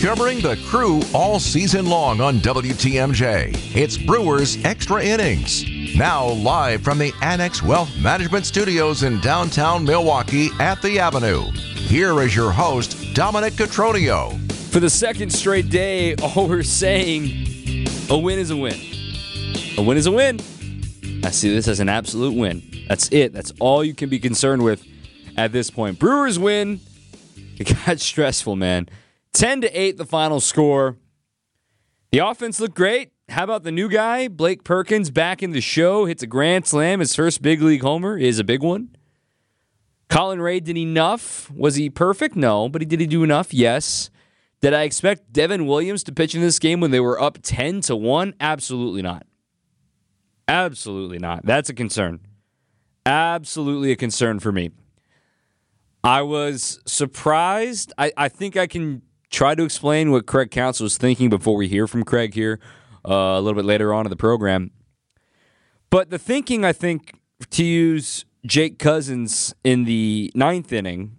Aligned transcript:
Covering 0.00 0.40
the 0.40 0.60
crew 0.68 1.00
all 1.14 1.40
season 1.40 1.86
long 1.86 2.20
on 2.20 2.38
WTMJ. 2.38 3.74
It's 3.74 3.96
Brewers 3.96 4.62
Extra 4.64 5.02
Innings. 5.02 5.64
Now, 5.96 6.26
live 6.26 6.82
from 6.82 6.98
the 6.98 7.12
Annex 7.22 7.62
Wealth 7.62 7.90
Management 7.98 8.46
Studios 8.46 9.04
in 9.04 9.20
downtown 9.20 9.84
Milwaukee 9.84 10.50
at 10.60 10.82
the 10.82 10.98
Avenue. 10.98 11.50
Here 11.74 12.20
is 12.20 12.36
your 12.36 12.52
host, 12.52 13.14
Dominic 13.14 13.54
Cotroneo. 13.54 14.38
For 14.70 14.80
the 14.80 14.90
second 14.90 15.30
straight 15.30 15.70
day, 15.70 16.14
all 16.22 16.46
we're 16.46 16.62
saying 16.62 17.86
a 18.10 18.18
win 18.18 18.38
is 18.38 18.50
a 18.50 18.56
win. 18.56 18.78
A 19.78 19.82
win 19.82 19.96
is 19.96 20.06
a 20.06 20.12
win. 20.12 20.40
I 21.24 21.30
see 21.30 21.52
this 21.54 21.68
as 21.68 21.80
an 21.80 21.88
absolute 21.88 22.36
win. 22.36 22.62
That's 22.86 23.10
it. 23.12 23.32
That's 23.32 23.52
all 23.60 23.82
you 23.82 23.94
can 23.94 24.08
be 24.08 24.18
concerned 24.18 24.62
with 24.62 24.84
at 25.36 25.52
this 25.52 25.70
point. 25.70 25.98
Brewers 25.98 26.38
win. 26.38 26.80
It 27.58 27.74
got 27.86 28.00
stressful, 28.00 28.56
man. 28.56 28.88
10 29.32 29.62
to 29.62 29.80
8 29.80 29.96
the 29.96 30.06
final 30.06 30.40
score. 30.40 30.96
The 32.10 32.18
offense 32.18 32.60
looked 32.60 32.74
great. 32.74 33.12
How 33.28 33.44
about 33.44 33.62
the 33.62 33.72
new 33.72 33.88
guy, 33.88 34.28
Blake 34.28 34.64
Perkins, 34.64 35.10
back 35.10 35.42
in 35.42 35.52
the 35.52 35.60
show, 35.60 36.04
hits 36.04 36.22
a 36.22 36.26
grand 36.26 36.66
slam. 36.66 37.00
His 37.00 37.14
first 37.14 37.40
big 37.40 37.62
league 37.62 37.82
homer 37.82 38.18
is 38.18 38.38
a 38.38 38.44
big 38.44 38.62
one. 38.62 38.94
Colin 40.10 40.42
Rea 40.42 40.60
did 40.60 40.76
enough. 40.76 41.50
Was 41.50 41.76
he 41.76 41.88
perfect? 41.88 42.36
No, 42.36 42.68
but 42.68 42.82
he 42.82 42.86
did 42.86 43.00
he 43.00 43.06
do 43.06 43.22
enough? 43.22 43.54
Yes. 43.54 44.10
Did 44.60 44.74
I 44.74 44.82
expect 44.82 45.32
Devin 45.32 45.66
Williams 45.66 46.04
to 46.04 46.12
pitch 46.12 46.34
in 46.34 46.42
this 46.42 46.58
game 46.58 46.80
when 46.80 46.90
they 46.90 47.00
were 47.00 47.20
up 47.20 47.38
10 47.42 47.80
to 47.82 47.96
1? 47.96 48.34
Absolutely 48.38 49.00
not. 49.00 49.26
Absolutely 50.46 51.18
not. 51.18 51.46
That's 51.46 51.70
a 51.70 51.74
concern. 51.74 52.20
Absolutely 53.06 53.90
a 53.90 53.96
concern 53.96 54.38
for 54.38 54.52
me. 54.52 54.70
I 56.04 56.22
was 56.22 56.80
surprised. 56.86 57.92
I, 57.96 58.12
I 58.16 58.28
think 58.28 58.56
I 58.56 58.66
can 58.66 59.02
try 59.30 59.54
to 59.54 59.62
explain 59.62 60.10
what 60.10 60.26
Craig 60.26 60.50
Counsell 60.50 60.84
was 60.84 60.98
thinking 60.98 61.30
before 61.30 61.56
we 61.56 61.68
hear 61.68 61.86
from 61.86 62.04
Craig 62.04 62.34
here 62.34 62.58
uh, 63.08 63.12
a 63.12 63.40
little 63.40 63.56
bit 63.56 63.64
later 63.64 63.94
on 63.94 64.06
in 64.06 64.10
the 64.10 64.16
program. 64.16 64.72
But 65.90 66.10
the 66.10 66.18
thinking, 66.18 66.64
I 66.64 66.72
think, 66.72 67.20
to 67.50 67.64
use 67.64 68.24
Jake 68.44 68.78
Cousins 68.78 69.54
in 69.62 69.84
the 69.84 70.30
ninth 70.34 70.72
inning 70.72 71.16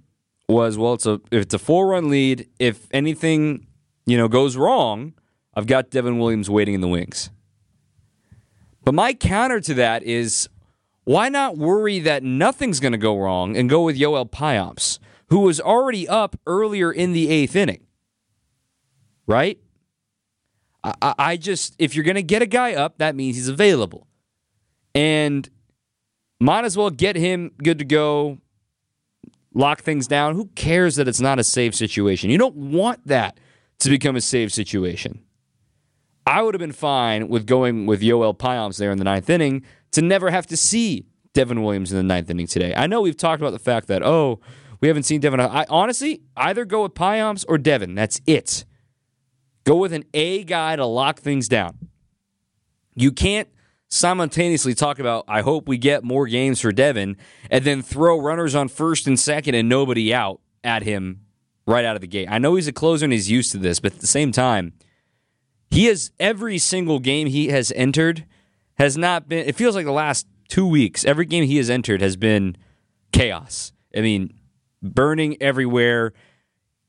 was 0.49 0.77
well, 0.77 0.94
it's 0.94 1.05
a 1.05 1.22
if 1.31 1.44
it's 1.44 1.53
a 1.53 1.59
four 1.59 1.88
run 1.88 2.09
lead. 2.09 2.50
If 2.59 2.88
anything, 2.91 3.67
you 4.05 4.17
know, 4.17 4.27
goes 4.27 4.57
wrong, 4.57 5.13
I've 5.53 5.67
got 5.67 5.89
Devin 5.89 6.19
Williams 6.19 6.50
waiting 6.50 6.73
in 6.73 6.81
the 6.81 6.88
wings. 6.88 7.29
But 8.83 8.94
my 8.94 9.13
counter 9.13 9.61
to 9.61 9.73
that 9.75 10.03
is 10.03 10.50
why 11.05 11.29
not 11.29 11.57
worry 11.57 11.99
that 11.99 12.23
nothing's 12.23 12.79
going 12.79 12.93
to 12.93 12.97
go 12.97 13.17
wrong 13.17 13.57
and 13.57 13.69
go 13.69 13.83
with 13.83 13.97
Yoel 13.97 14.29
Payamps, 14.29 14.99
who 15.27 15.39
was 15.39 15.59
already 15.59 16.07
up 16.07 16.39
earlier 16.45 16.91
in 16.91 17.13
the 17.13 17.29
eighth 17.29 17.55
inning? 17.55 17.85
Right? 19.27 19.59
I, 20.83 21.13
I 21.17 21.37
just, 21.37 21.75
if 21.79 21.95
you're 21.95 22.03
going 22.03 22.15
to 22.15 22.23
get 22.23 22.41
a 22.41 22.45
guy 22.45 22.73
up, 22.73 22.97
that 22.97 23.15
means 23.15 23.35
he's 23.35 23.47
available. 23.47 24.07
And 24.95 25.49
might 26.39 26.65
as 26.65 26.77
well 26.77 26.89
get 26.89 27.15
him 27.15 27.51
good 27.61 27.79
to 27.79 27.85
go, 27.85 28.39
lock 29.53 29.81
things 29.81 30.07
down. 30.07 30.35
Who 30.35 30.47
cares 30.55 30.95
that 30.95 31.07
it's 31.07 31.21
not 31.21 31.39
a 31.39 31.43
safe 31.43 31.73
situation? 31.73 32.29
You 32.29 32.38
don't 32.38 32.55
want 32.55 33.07
that 33.07 33.39
to 33.79 33.89
become 33.89 34.15
a 34.15 34.21
safe 34.21 34.51
situation. 34.51 35.23
I 36.25 36.41
would 36.41 36.53
have 36.53 36.59
been 36.59 36.71
fine 36.71 37.27
with 37.27 37.45
going 37.45 37.85
with 37.85 38.01
Yoel 38.01 38.38
Payamps 38.38 38.77
there 38.77 38.91
in 38.91 38.97
the 38.97 39.03
ninth 39.03 39.29
inning 39.29 39.63
to 39.94 40.02
never 40.02 40.30
have 40.30 40.45
to 40.47 40.58
see 40.58 41.05
Devin 41.33 41.63
Williams 41.63 41.91
in 41.91 41.97
the 41.97 42.03
ninth 42.03 42.30
inning 42.30 42.47
today. 42.47 42.73
I 42.75 42.88
know 42.88 43.02
we've 43.02 43.17
talked 43.17 43.41
about 43.41 43.52
the 43.52 43.59
fact 43.59 43.88
that, 43.88 44.03
oh, 44.03 44.39
we 44.81 44.88
haven't 44.88 45.03
seen 45.03 45.22
Devin. 45.22 45.39
I 45.39 45.66
honestly 45.69 46.22
either 46.35 46.66
go 46.66 46.83
with 46.83 46.94
Payamps 46.94 47.45
or 47.47 47.58
Devin. 47.58 47.95
That's 47.95 48.22
it. 48.27 48.66
Go 49.63 49.77
with 49.77 49.94
an 49.94 50.03
A 50.13 50.44
guy 50.44 50.75
to 50.75 50.85
lock 50.85 51.19
things 51.19 51.47
down. 51.47 51.90
You 52.94 53.12
can't 53.12 53.47
simultaneously 53.88 54.73
talk 54.73 55.00
about, 55.00 55.23
I 55.28 55.41
hope 55.41 55.67
we 55.67 55.78
get 55.78 56.03
more 56.03 56.28
games 56.28 56.59
for 56.59 56.72
Devin, 56.72 57.16
and 57.50 57.63
then 57.63 57.81
throw 57.81 58.19
runners 58.19 58.56
on 58.56 58.67
first 58.67 59.07
and 59.07 59.19
second 59.19 59.56
and 59.56 59.69
nobody 59.69 60.13
out 60.13 60.41
at 60.63 60.84
him 60.84 61.22
right 61.66 61.85
out 61.85 61.96
of 61.96 62.01
the 62.01 62.07
gate. 62.07 62.28
I 62.29 62.40
know 62.40 62.56
he's 62.56 62.67
a 62.67 62.73
closer 62.73 63.06
and 63.06 63.13
he's 63.13 63.31
used 63.31 63.51
to 63.53 63.57
this, 63.57 63.79
but 63.79 63.94
at 63.94 64.01
the 64.01 64.07
same 64.07 64.31
time, 64.31 64.73
he 65.69 65.85
has 65.85 66.12
every 66.19 66.57
single 66.57 67.00
game 67.00 67.28
he 67.28 67.47
has 67.47 67.72
entered 67.75 68.25
has 68.75 68.97
not 68.97 69.29
been, 69.29 69.47
it 69.47 69.56
feels 69.56 69.75
like 69.75 69.85
the 69.85 69.91
last 69.91 70.28
two 70.47 70.66
weeks, 70.66 71.06
every 71.06 71.25
game 71.25 71.45
he 71.45 71.57
has 71.57 71.69
entered 71.69 72.01
has 72.01 72.16
been 72.16 72.56
chaos. 73.11 73.72
I 73.95 74.01
mean, 74.01 74.34
burning 74.81 75.41
everywhere. 75.41 76.13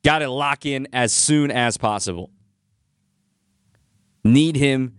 Got 0.03 0.19
to 0.19 0.28
lock 0.28 0.67
in 0.67 0.87
as 0.93 1.12
soon 1.12 1.50
as 1.50 1.77
possible 1.77 2.31
need 4.25 4.56
him 4.56 4.95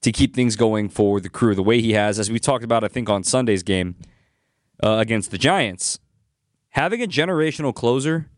to 0.00 0.10
keep 0.10 0.34
things 0.34 0.56
going 0.56 0.88
for 0.88 1.20
the 1.20 1.28
crew 1.28 1.54
the 1.54 1.62
way 1.62 1.80
he 1.80 1.92
has, 1.92 2.18
as 2.18 2.30
we 2.30 2.38
talked 2.38 2.64
about, 2.64 2.82
I 2.82 2.88
think, 2.88 3.08
on 3.08 3.22
Sunday's 3.22 3.62
game 3.62 3.96
uh, 4.82 4.96
against 4.96 5.30
the 5.30 5.38
Giants. 5.38 6.00
Having 6.70 7.02
a 7.02 7.06
generational 7.06 7.74
closer 7.74 8.28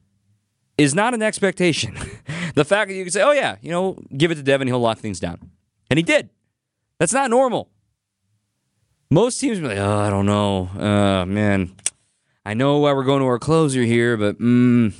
is 0.76 0.94
not 0.94 1.14
an 1.14 1.22
expectation. 1.22 1.96
the 2.54 2.64
fact 2.64 2.88
that 2.88 2.94
you 2.94 3.04
can 3.04 3.12
say, 3.12 3.22
oh, 3.22 3.30
yeah, 3.30 3.56
you 3.62 3.70
know, 3.70 3.96
give 4.14 4.30
it 4.30 4.34
to 4.34 4.42
Devin, 4.42 4.66
he'll 4.66 4.80
lock 4.80 4.98
things 4.98 5.20
down. 5.20 5.50
And 5.88 5.98
he 5.98 6.02
did. 6.02 6.30
That's 6.98 7.12
not 7.12 7.30
normal. 7.30 7.70
Most 9.14 9.38
teams 9.38 9.60
be 9.60 9.68
like, 9.68 9.78
oh, 9.78 9.96
I 9.96 10.10
don't 10.10 10.26
know. 10.26 10.68
Uh, 10.76 11.24
man, 11.24 11.70
I 12.44 12.54
know 12.54 12.78
why 12.78 12.92
we're 12.92 13.04
going 13.04 13.20
to 13.20 13.26
our 13.26 13.38
closer 13.38 13.82
here, 13.82 14.16
but 14.16 14.40
mm, 14.40 14.92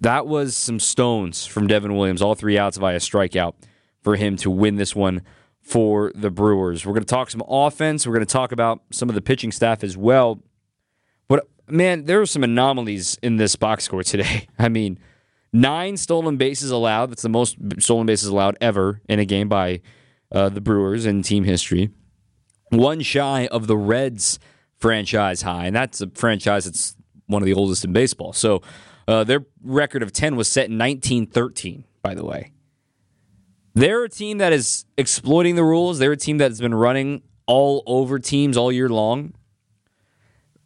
that 0.00 0.28
was 0.28 0.56
some 0.56 0.78
stones 0.78 1.46
from 1.46 1.66
Devin 1.66 1.96
Williams, 1.96 2.22
all 2.22 2.36
three 2.36 2.56
outs 2.56 2.76
via 2.76 2.98
strikeout 2.98 3.54
for 4.02 4.14
him 4.14 4.36
to 4.36 4.52
win 4.52 4.76
this 4.76 4.94
one 4.94 5.22
for 5.62 6.12
the 6.14 6.30
Brewers. 6.30 6.86
We're 6.86 6.92
going 6.92 7.02
to 7.02 7.12
talk 7.12 7.28
some 7.28 7.42
offense. 7.48 8.06
We're 8.06 8.14
going 8.14 8.24
to 8.24 8.32
talk 8.32 8.52
about 8.52 8.82
some 8.92 9.08
of 9.08 9.16
the 9.16 9.20
pitching 9.20 9.50
staff 9.50 9.82
as 9.82 9.96
well. 9.96 10.40
But 11.26 11.48
man, 11.66 12.04
there 12.04 12.20
were 12.20 12.26
some 12.26 12.44
anomalies 12.44 13.18
in 13.20 13.36
this 13.36 13.56
box 13.56 13.82
score 13.82 14.04
today. 14.04 14.46
I 14.60 14.68
mean, 14.68 15.00
nine 15.52 15.96
stolen 15.96 16.36
bases 16.36 16.70
allowed. 16.70 17.10
That's 17.10 17.22
the 17.22 17.28
most 17.28 17.56
stolen 17.80 18.06
bases 18.06 18.28
allowed 18.28 18.56
ever 18.60 19.00
in 19.08 19.18
a 19.18 19.24
game 19.24 19.48
by 19.48 19.80
uh, 20.30 20.50
the 20.50 20.60
Brewers 20.60 21.04
in 21.04 21.22
team 21.22 21.42
history. 21.42 21.90
One 22.76 23.00
shy 23.00 23.46
of 23.46 23.66
the 23.66 23.76
Reds 23.76 24.38
franchise 24.78 25.42
high, 25.42 25.66
and 25.66 25.76
that's 25.76 26.00
a 26.00 26.08
franchise 26.10 26.64
that's 26.64 26.96
one 27.26 27.42
of 27.42 27.46
the 27.46 27.54
oldest 27.54 27.84
in 27.84 27.92
baseball. 27.92 28.32
So 28.32 28.62
uh, 29.08 29.24
their 29.24 29.44
record 29.62 30.02
of 30.02 30.12
10 30.12 30.36
was 30.36 30.48
set 30.48 30.68
in 30.68 30.78
1913, 30.78 31.84
by 32.02 32.14
the 32.14 32.24
way. 32.24 32.52
They're 33.74 34.04
a 34.04 34.08
team 34.08 34.38
that 34.38 34.52
is 34.52 34.84
exploiting 34.96 35.56
the 35.56 35.64
rules. 35.64 35.98
They're 35.98 36.12
a 36.12 36.16
team 36.16 36.38
that's 36.38 36.60
been 36.60 36.74
running 36.74 37.22
all 37.46 37.82
over 37.86 38.18
teams 38.18 38.56
all 38.56 38.70
year 38.70 38.88
long. 38.88 39.34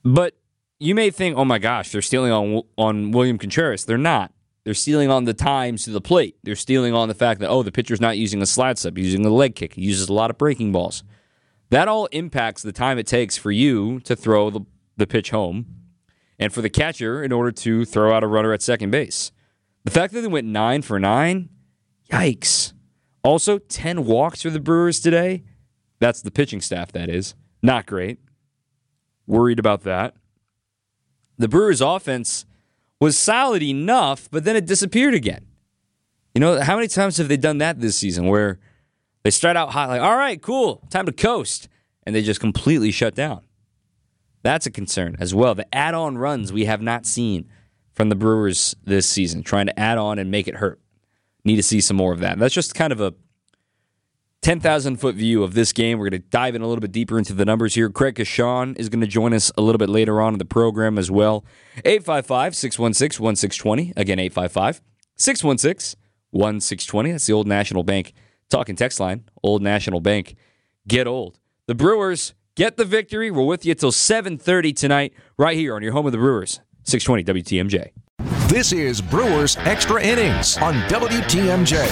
But 0.05 0.37
you 0.79 0.95
may 0.95 1.11
think, 1.11 1.37
oh 1.37 1.45
my 1.45 1.59
gosh, 1.59 1.91
they're 1.91 2.03
stealing 2.03 2.33
on, 2.33 2.63
on 2.77 3.11
William 3.11 3.39
Contreras. 3.39 3.85
They're 3.85 3.99
not. 3.99 4.33
They're 4.65 4.75
stealing 4.75 5.11
on 5.11 5.25
the 5.25 5.35
times 5.35 5.85
to 5.85 5.91
the 5.91 6.01
plate. 6.01 6.37
They're 6.43 6.55
stealing 6.55 6.93
on 6.93 7.09
the 7.09 7.15
fact 7.15 7.41
that, 7.41 7.49
oh, 7.49 7.63
the 7.63 7.73
pitcher's 7.73 8.01
not 8.01 8.19
using 8.19 8.43
a 8.43 8.47
slide 8.47 8.79
step, 8.79 8.99
using 8.99 9.25
a 9.25 9.31
leg 9.31 9.55
kick. 9.55 9.75
He 9.75 9.83
uses 9.83 10.09
a 10.09 10.13
lot 10.13 10.31
of 10.31 10.37
breaking 10.37 10.73
balls. 10.73 11.03
That 11.71 11.89
all 11.89 12.07
impacts 12.07 12.63
the 12.63 12.73
time 12.73 12.99
it 12.99 13.07
takes 13.07 13.37
for 13.37 13.51
you 13.51 14.01
to 14.01 14.17
throw 14.17 14.51
the, 14.51 14.61
the 14.97 15.07
pitch 15.07 15.31
home 15.31 15.67
and 16.39 16.53
for 16.53 16.63
the 16.63 16.71
catcher 16.71 17.23
in 17.23 17.33
order 17.33 17.51
to 17.51 17.85
throw 17.85 18.15
out 18.15 18.25
a 18.25 18.27
runner 18.27 18.53
at 18.53 18.63
second 18.63 18.91
base. 18.91 19.33
The 19.85 19.91
fact 19.91 20.13
that 20.13 20.23
they 20.23 20.29
went 20.29 20.47
nine 20.47 20.83
for 20.83 20.99
nine, 20.99 21.51
yikes. 22.11 22.73
Also, 23.23 23.59
10 23.59 24.05
walks 24.05 24.43
for 24.43 24.51
the 24.51 24.61
Brewers 24.61 25.01
today. 25.01 25.45
That's 25.99 26.23
the 26.23 26.31
pitching 26.31 26.61
staff, 26.61 26.93
that 26.93 27.11
is. 27.11 27.35
Not 27.63 27.87
great. 27.87 28.19
Worried 29.27 29.59
about 29.59 29.83
that. 29.83 30.15
The 31.37 31.49
Brewers' 31.49 31.81
offense 31.81 32.47
was 33.01 33.17
solid 33.19 33.63
enough, 33.63 34.29
but 34.31 34.45
then 34.45 34.57
it 34.57 34.67
disappeared 34.67 35.15
again. 35.15 35.47
You 36.35 36.41
know, 36.41 36.61
how 36.61 36.77
many 36.77 36.89
times 36.89 37.17
have 37.19 37.29
they 37.29 37.37
done 37.37 37.59
that 37.59 37.81
this 37.81 37.97
season 37.97 38.27
where 38.27 38.59
they 39.29 39.33
start 39.33 39.59
out 39.59 39.73
hot, 39.73 39.91
like, 39.91 40.01
all 40.01 40.17
right, 40.17 40.41
cool, 40.41 40.83
time 40.89 41.05
to 41.05 41.13
coast, 41.13 41.69
and 42.05 42.17
they 42.17 42.23
just 42.23 42.41
completely 42.41 42.91
shut 42.91 43.15
down? 43.15 43.43
That's 44.43 44.65
a 44.65 44.71
concern 44.71 45.19
as 45.21 45.35
well. 45.35 45.55
The 45.55 45.67
add 45.75 45.93
on 45.93 46.17
runs 46.17 46.51
we 46.51 46.65
have 46.65 46.81
not 46.81 47.05
seen 47.05 47.47
from 47.93 48.09
the 48.09 48.15
Brewers 48.15 48.75
this 48.85 49.07
season, 49.07 49.43
trying 49.43 49.67
to 49.67 49.79
add 49.79 49.99
on 49.99 50.19
and 50.19 50.31
make 50.31 50.49
it 50.49 50.55
hurt. 50.57 50.81
Need 51.45 51.57
to 51.57 51.63
see 51.63 51.83
some 51.83 51.99
more 51.99 52.15
of 52.15 52.21
that. 52.21 52.39
That's 52.39 52.55
just 52.55 52.75
kind 52.75 52.91
of 52.91 53.03
a 53.03 53.13
10,000 54.41 54.97
foot 54.97 55.15
view 55.15 55.43
of 55.43 55.53
this 55.53 55.75
game. 55.75 55.99
We're 55.99 56.09
going 56.09 56.23
to 56.23 56.29
dive 56.31 56.55
in 56.55 56.63
a 56.63 56.67
little 56.67 56.81
bit 56.81 56.93
deeper 56.93 57.19
into 57.19 57.35
the 57.35 57.45
numbers 57.45 57.75
here. 57.75 57.91
Craig 57.91 58.15
Coshun 58.15 58.79
is 58.79 58.89
going 58.89 59.03
to 59.03 59.07
join 59.07 59.35
us 59.35 59.53
a 59.59 59.61
little 59.61 59.79
bit 59.79 59.91
later 59.91 60.23
on 60.23 60.33
in 60.33 60.39
the 60.39 60.47
program 60.47 60.97
as 60.97 61.11
well. 61.11 61.45
855 61.85 62.57
616 62.57 63.23
1620. 63.23 63.93
Again, 63.95 64.19
855 64.19 64.81
616 65.17 66.01
1620. 66.31 67.13
That's 67.13 67.27
the 67.27 67.35
Old 67.35 67.47
National 67.47 67.83
Bank 67.83 68.15
talking 68.49 68.77
text 68.77 69.01
line. 69.01 69.25
Old 69.43 69.63
National 69.63 70.01
Bank. 70.01 70.37
Get 70.87 71.07
old. 71.07 71.39
The 71.67 71.75
Brewers 71.75 72.35
get 72.55 72.77
the 72.77 72.85
victory. 72.85 73.31
We're 73.31 73.45
with 73.45 73.65
you 73.65 73.75
till 73.75 73.93
7:30 73.93 74.73
tonight, 74.73 75.13
right 75.37 75.57
here 75.57 75.75
on 75.75 75.83
your 75.83 75.93
home 75.93 76.07
of 76.07 76.13
the 76.13 76.19
Brewers, 76.19 76.61
620 76.85 77.43
WTMJ. 77.43 77.93
This 78.49 78.73
is 78.73 79.01
Brewers 79.01 79.57
Extra 79.59 80.03
Innings 80.03 80.57
on 80.59 80.75
WTMJ. 80.89 81.87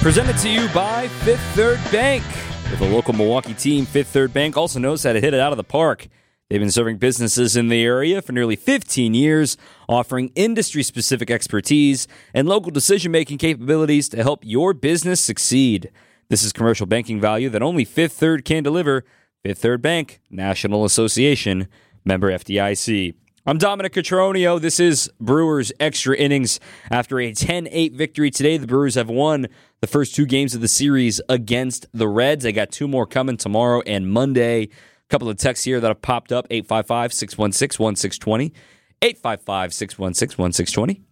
Presented 0.00 0.38
to 0.38 0.48
you 0.48 0.68
by 0.68 1.08
Fifth 1.08 1.42
Third 1.54 1.80
Bank. 1.90 2.22
With 2.70 2.80
a 2.80 2.86
local 2.86 3.12
Milwaukee 3.14 3.54
team, 3.54 3.84
Fifth 3.84 4.08
Third 4.08 4.32
Bank 4.32 4.56
also 4.56 4.78
knows 4.78 5.02
how 5.02 5.12
to 5.12 5.20
hit 5.20 5.34
it 5.34 5.40
out 5.40 5.52
of 5.52 5.56
the 5.56 5.64
park. 5.64 6.06
They've 6.50 6.58
been 6.58 6.70
serving 6.70 6.96
businesses 6.96 7.56
in 7.56 7.68
the 7.68 7.82
area 7.82 8.22
for 8.22 8.32
nearly 8.32 8.56
15 8.56 9.12
years, 9.12 9.58
offering 9.86 10.32
industry 10.34 10.82
specific 10.82 11.30
expertise 11.30 12.08
and 12.32 12.48
local 12.48 12.70
decision 12.70 13.12
making 13.12 13.36
capabilities 13.36 14.08
to 14.08 14.22
help 14.22 14.40
your 14.44 14.72
business 14.72 15.20
succeed. 15.20 15.90
This 16.30 16.42
is 16.42 16.54
commercial 16.54 16.86
banking 16.86 17.20
value 17.20 17.50
that 17.50 17.60
only 17.60 17.84
Fifth 17.84 18.14
Third 18.14 18.46
can 18.46 18.62
deliver. 18.62 19.04
Fifth 19.42 19.58
Third 19.58 19.82
Bank, 19.82 20.20
National 20.30 20.86
Association, 20.86 21.68
member 22.06 22.30
FDIC. 22.30 23.12
I'm 23.44 23.58
Dominic 23.58 23.92
Cotroneo. 23.92 24.58
This 24.58 24.80
is 24.80 25.10
Brewers 25.20 25.70
Extra 25.78 26.16
Innings. 26.16 26.60
After 26.90 27.20
a 27.20 27.32
10 27.32 27.68
8 27.70 27.92
victory 27.92 28.30
today, 28.30 28.56
the 28.56 28.66
Brewers 28.66 28.94
have 28.94 29.10
won 29.10 29.48
the 29.82 29.86
first 29.86 30.14
two 30.14 30.24
games 30.24 30.54
of 30.54 30.62
the 30.62 30.68
series 30.68 31.20
against 31.28 31.84
the 31.92 32.08
Reds. 32.08 32.44
They 32.44 32.52
got 32.52 32.72
two 32.72 32.88
more 32.88 33.06
coming 33.06 33.36
tomorrow 33.36 33.82
and 33.82 34.10
Monday. 34.10 34.70
Couple 35.08 35.28
of 35.28 35.36
texts 35.38 35.64
here 35.64 35.80
that 35.80 35.88
have 35.88 36.02
popped 36.02 36.32
up 36.32 36.46
855 36.50 37.12
616 37.12 37.82
1620. 37.82 38.52
855 39.00 39.72
616 39.74 40.42
1620. 40.42 41.02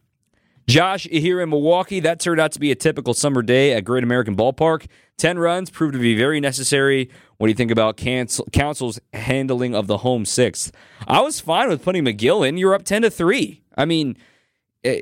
Josh 0.68 1.04
here 1.04 1.40
in 1.40 1.48
Milwaukee. 1.48 2.00
That 2.00 2.18
turned 2.20 2.40
out 2.40 2.52
to 2.52 2.60
be 2.60 2.70
a 2.70 2.74
typical 2.74 3.14
summer 3.14 3.40
day 3.40 3.72
at 3.72 3.84
Great 3.84 4.02
American 4.02 4.36
Ballpark. 4.36 4.86
10 5.16 5.38
runs 5.38 5.70
proved 5.70 5.94
to 5.94 5.98
be 5.98 6.16
very 6.16 6.40
necessary. 6.40 7.08
What 7.38 7.46
do 7.46 7.50
you 7.50 7.54
think 7.54 7.70
about 7.70 7.96
cancel, 7.96 8.46
Counsell's 8.52 8.98
handling 9.14 9.74
of 9.74 9.86
the 9.86 9.98
home 9.98 10.24
sixth? 10.24 10.72
I 11.06 11.20
was 11.20 11.40
fine 11.40 11.68
with 11.68 11.82
putting 11.82 12.04
Megill 12.04 12.46
in. 12.46 12.58
You're 12.58 12.74
up 12.74 12.82
10 12.82 13.02
to 13.02 13.10
3. 13.10 13.62
I 13.76 13.84
mean, 13.84 14.16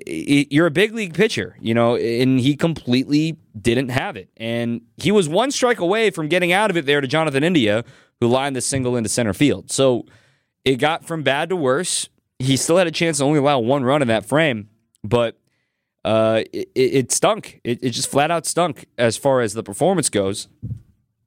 you're 0.06 0.66
a 0.66 0.70
big 0.70 0.94
league 0.94 1.14
pitcher, 1.14 1.56
you 1.60 1.74
know, 1.74 1.96
and 1.96 2.40
he 2.40 2.56
completely 2.56 3.38
didn't 3.60 3.88
have 3.88 4.16
it. 4.16 4.28
And 4.36 4.82
he 4.96 5.12
was 5.12 5.28
one 5.28 5.50
strike 5.50 5.78
away 5.78 6.10
from 6.10 6.28
getting 6.28 6.52
out 6.52 6.70
of 6.70 6.76
it 6.76 6.86
there 6.86 7.00
to 7.00 7.06
Jonathan 7.06 7.44
India, 7.44 7.84
who 8.20 8.28
lined 8.28 8.56
the 8.56 8.60
single 8.60 8.96
into 8.96 9.08
center 9.08 9.32
field. 9.32 9.70
So 9.70 10.06
it 10.64 10.76
got 10.76 11.04
from 11.04 11.22
bad 11.22 11.48
to 11.50 11.56
worse. 11.56 12.08
He 12.38 12.56
still 12.56 12.76
had 12.76 12.86
a 12.86 12.92
chance 12.92 13.18
to 13.18 13.24
only 13.24 13.38
allow 13.38 13.58
one 13.58 13.84
run 13.84 14.02
in 14.02 14.08
that 14.08 14.26
frame, 14.26 14.68
but 15.02 15.38
uh, 16.04 16.42
it, 16.52 16.68
it, 16.74 17.12
stunk. 17.12 17.60
It, 17.64 17.82
it 17.82 17.90
just 17.90 18.10
flat 18.10 18.30
out 18.30 18.46
stunk 18.46 18.86
as 18.98 19.16
far 19.16 19.40
as 19.40 19.54
the 19.54 19.62
performance 19.62 20.10
goes. 20.10 20.48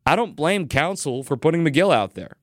I 0.05 0.15
don't 0.15 0.35
blame 0.35 0.67
Counsell 0.67 1.23
for 1.23 1.35
putting 1.35 1.65
Megill 1.65 1.93
out 1.93 2.13
there. 2.13 2.37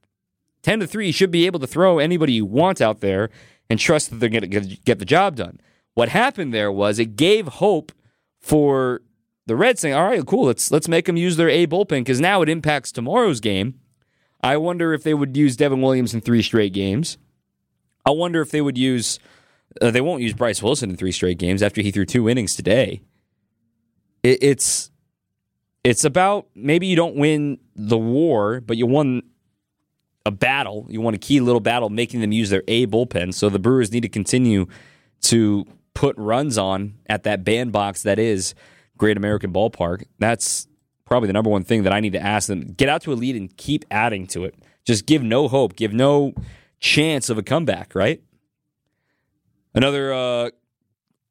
10 0.62 0.80
to 0.80 0.86
3, 0.86 1.06
you 1.06 1.12
should 1.12 1.30
be 1.30 1.46
able 1.46 1.60
to 1.60 1.66
throw 1.66 1.98
anybody 1.98 2.32
you 2.32 2.46
want 2.46 2.80
out 2.80 3.00
there 3.00 3.30
and 3.70 3.78
trust 3.78 4.10
that 4.10 4.16
they're 4.16 4.28
going 4.28 4.50
to 4.50 4.76
get 4.84 4.98
the 4.98 5.04
job 5.04 5.36
done. 5.36 5.60
What 5.94 6.08
happened 6.08 6.52
there 6.52 6.72
was 6.72 6.98
it 6.98 7.16
gave 7.16 7.46
hope 7.46 7.92
for 8.40 9.02
the 9.46 9.56
Reds 9.56 9.80
saying, 9.80 9.94
all 9.94 10.08
right, 10.08 10.24
cool, 10.26 10.46
let's, 10.46 10.70
let's 10.70 10.88
make 10.88 11.04
them 11.06 11.16
use 11.16 11.36
their 11.36 11.48
A 11.48 11.66
bullpen 11.66 12.00
because 12.00 12.20
now 12.20 12.42
it 12.42 12.48
impacts 12.48 12.90
tomorrow's 12.90 13.40
game. 13.40 13.78
I 14.44 14.58
wonder 14.58 14.92
if 14.92 15.02
they 15.02 15.14
would 15.14 15.34
use 15.36 15.56
Devin 15.56 15.80
Williams 15.80 16.12
in 16.12 16.20
three 16.20 16.42
straight 16.42 16.74
games. 16.74 17.16
I 18.04 18.10
wonder 18.10 18.42
if 18.42 18.50
they 18.50 18.60
would 18.60 18.76
use 18.76 19.18
uh, 19.80 19.90
they 19.90 20.02
won't 20.02 20.22
use 20.22 20.34
Bryce 20.34 20.62
Wilson 20.62 20.90
in 20.90 20.96
three 20.96 21.12
straight 21.12 21.38
games 21.38 21.62
after 21.62 21.80
he 21.80 21.90
threw 21.90 22.04
two 22.04 22.28
innings 22.28 22.54
today. 22.54 23.00
It, 24.22 24.42
it's 24.42 24.90
it's 25.82 26.04
about 26.04 26.46
maybe 26.54 26.86
you 26.86 26.94
don't 26.94 27.16
win 27.16 27.58
the 27.74 27.96
war, 27.96 28.60
but 28.60 28.76
you 28.76 28.86
won 28.86 29.22
a 30.26 30.30
battle. 30.30 30.86
You 30.90 31.00
won 31.00 31.14
a 31.14 31.18
key 31.18 31.40
little 31.40 31.60
battle, 31.60 31.88
making 31.88 32.20
them 32.20 32.30
use 32.30 32.50
their 32.50 32.62
A 32.68 32.86
bullpen. 32.86 33.32
So 33.32 33.48
the 33.48 33.58
Brewers 33.58 33.92
need 33.92 34.02
to 34.02 34.08
continue 34.10 34.66
to 35.22 35.64
put 35.94 36.16
runs 36.18 36.58
on 36.58 36.96
at 37.06 37.22
that 37.22 37.44
bandbox 37.44 38.02
that 38.02 38.18
is 38.18 38.54
Great 38.98 39.16
American 39.16 39.54
Ballpark. 39.54 40.04
That's 40.18 40.68
probably 41.06 41.26
the 41.26 41.32
number 41.32 41.50
one 41.50 41.64
thing 41.64 41.82
that 41.84 41.92
I 41.92 42.00
need 42.00 42.12
to 42.12 42.22
ask 42.22 42.48
them. 42.48 42.72
Get 42.72 42.88
out 42.88 43.02
to 43.02 43.12
a 43.12 43.14
lead 43.14 43.36
and 43.36 43.54
keep 43.56 43.84
adding 43.90 44.26
to 44.28 44.44
it. 44.44 44.54
Just 44.84 45.06
give 45.06 45.22
no 45.22 45.48
hope, 45.48 45.76
give 45.76 45.92
no 45.92 46.34
chance 46.80 47.30
of 47.30 47.38
a 47.38 47.42
comeback, 47.42 47.94
right? 47.94 48.22
Another 49.74 50.12
uh, 50.12 50.50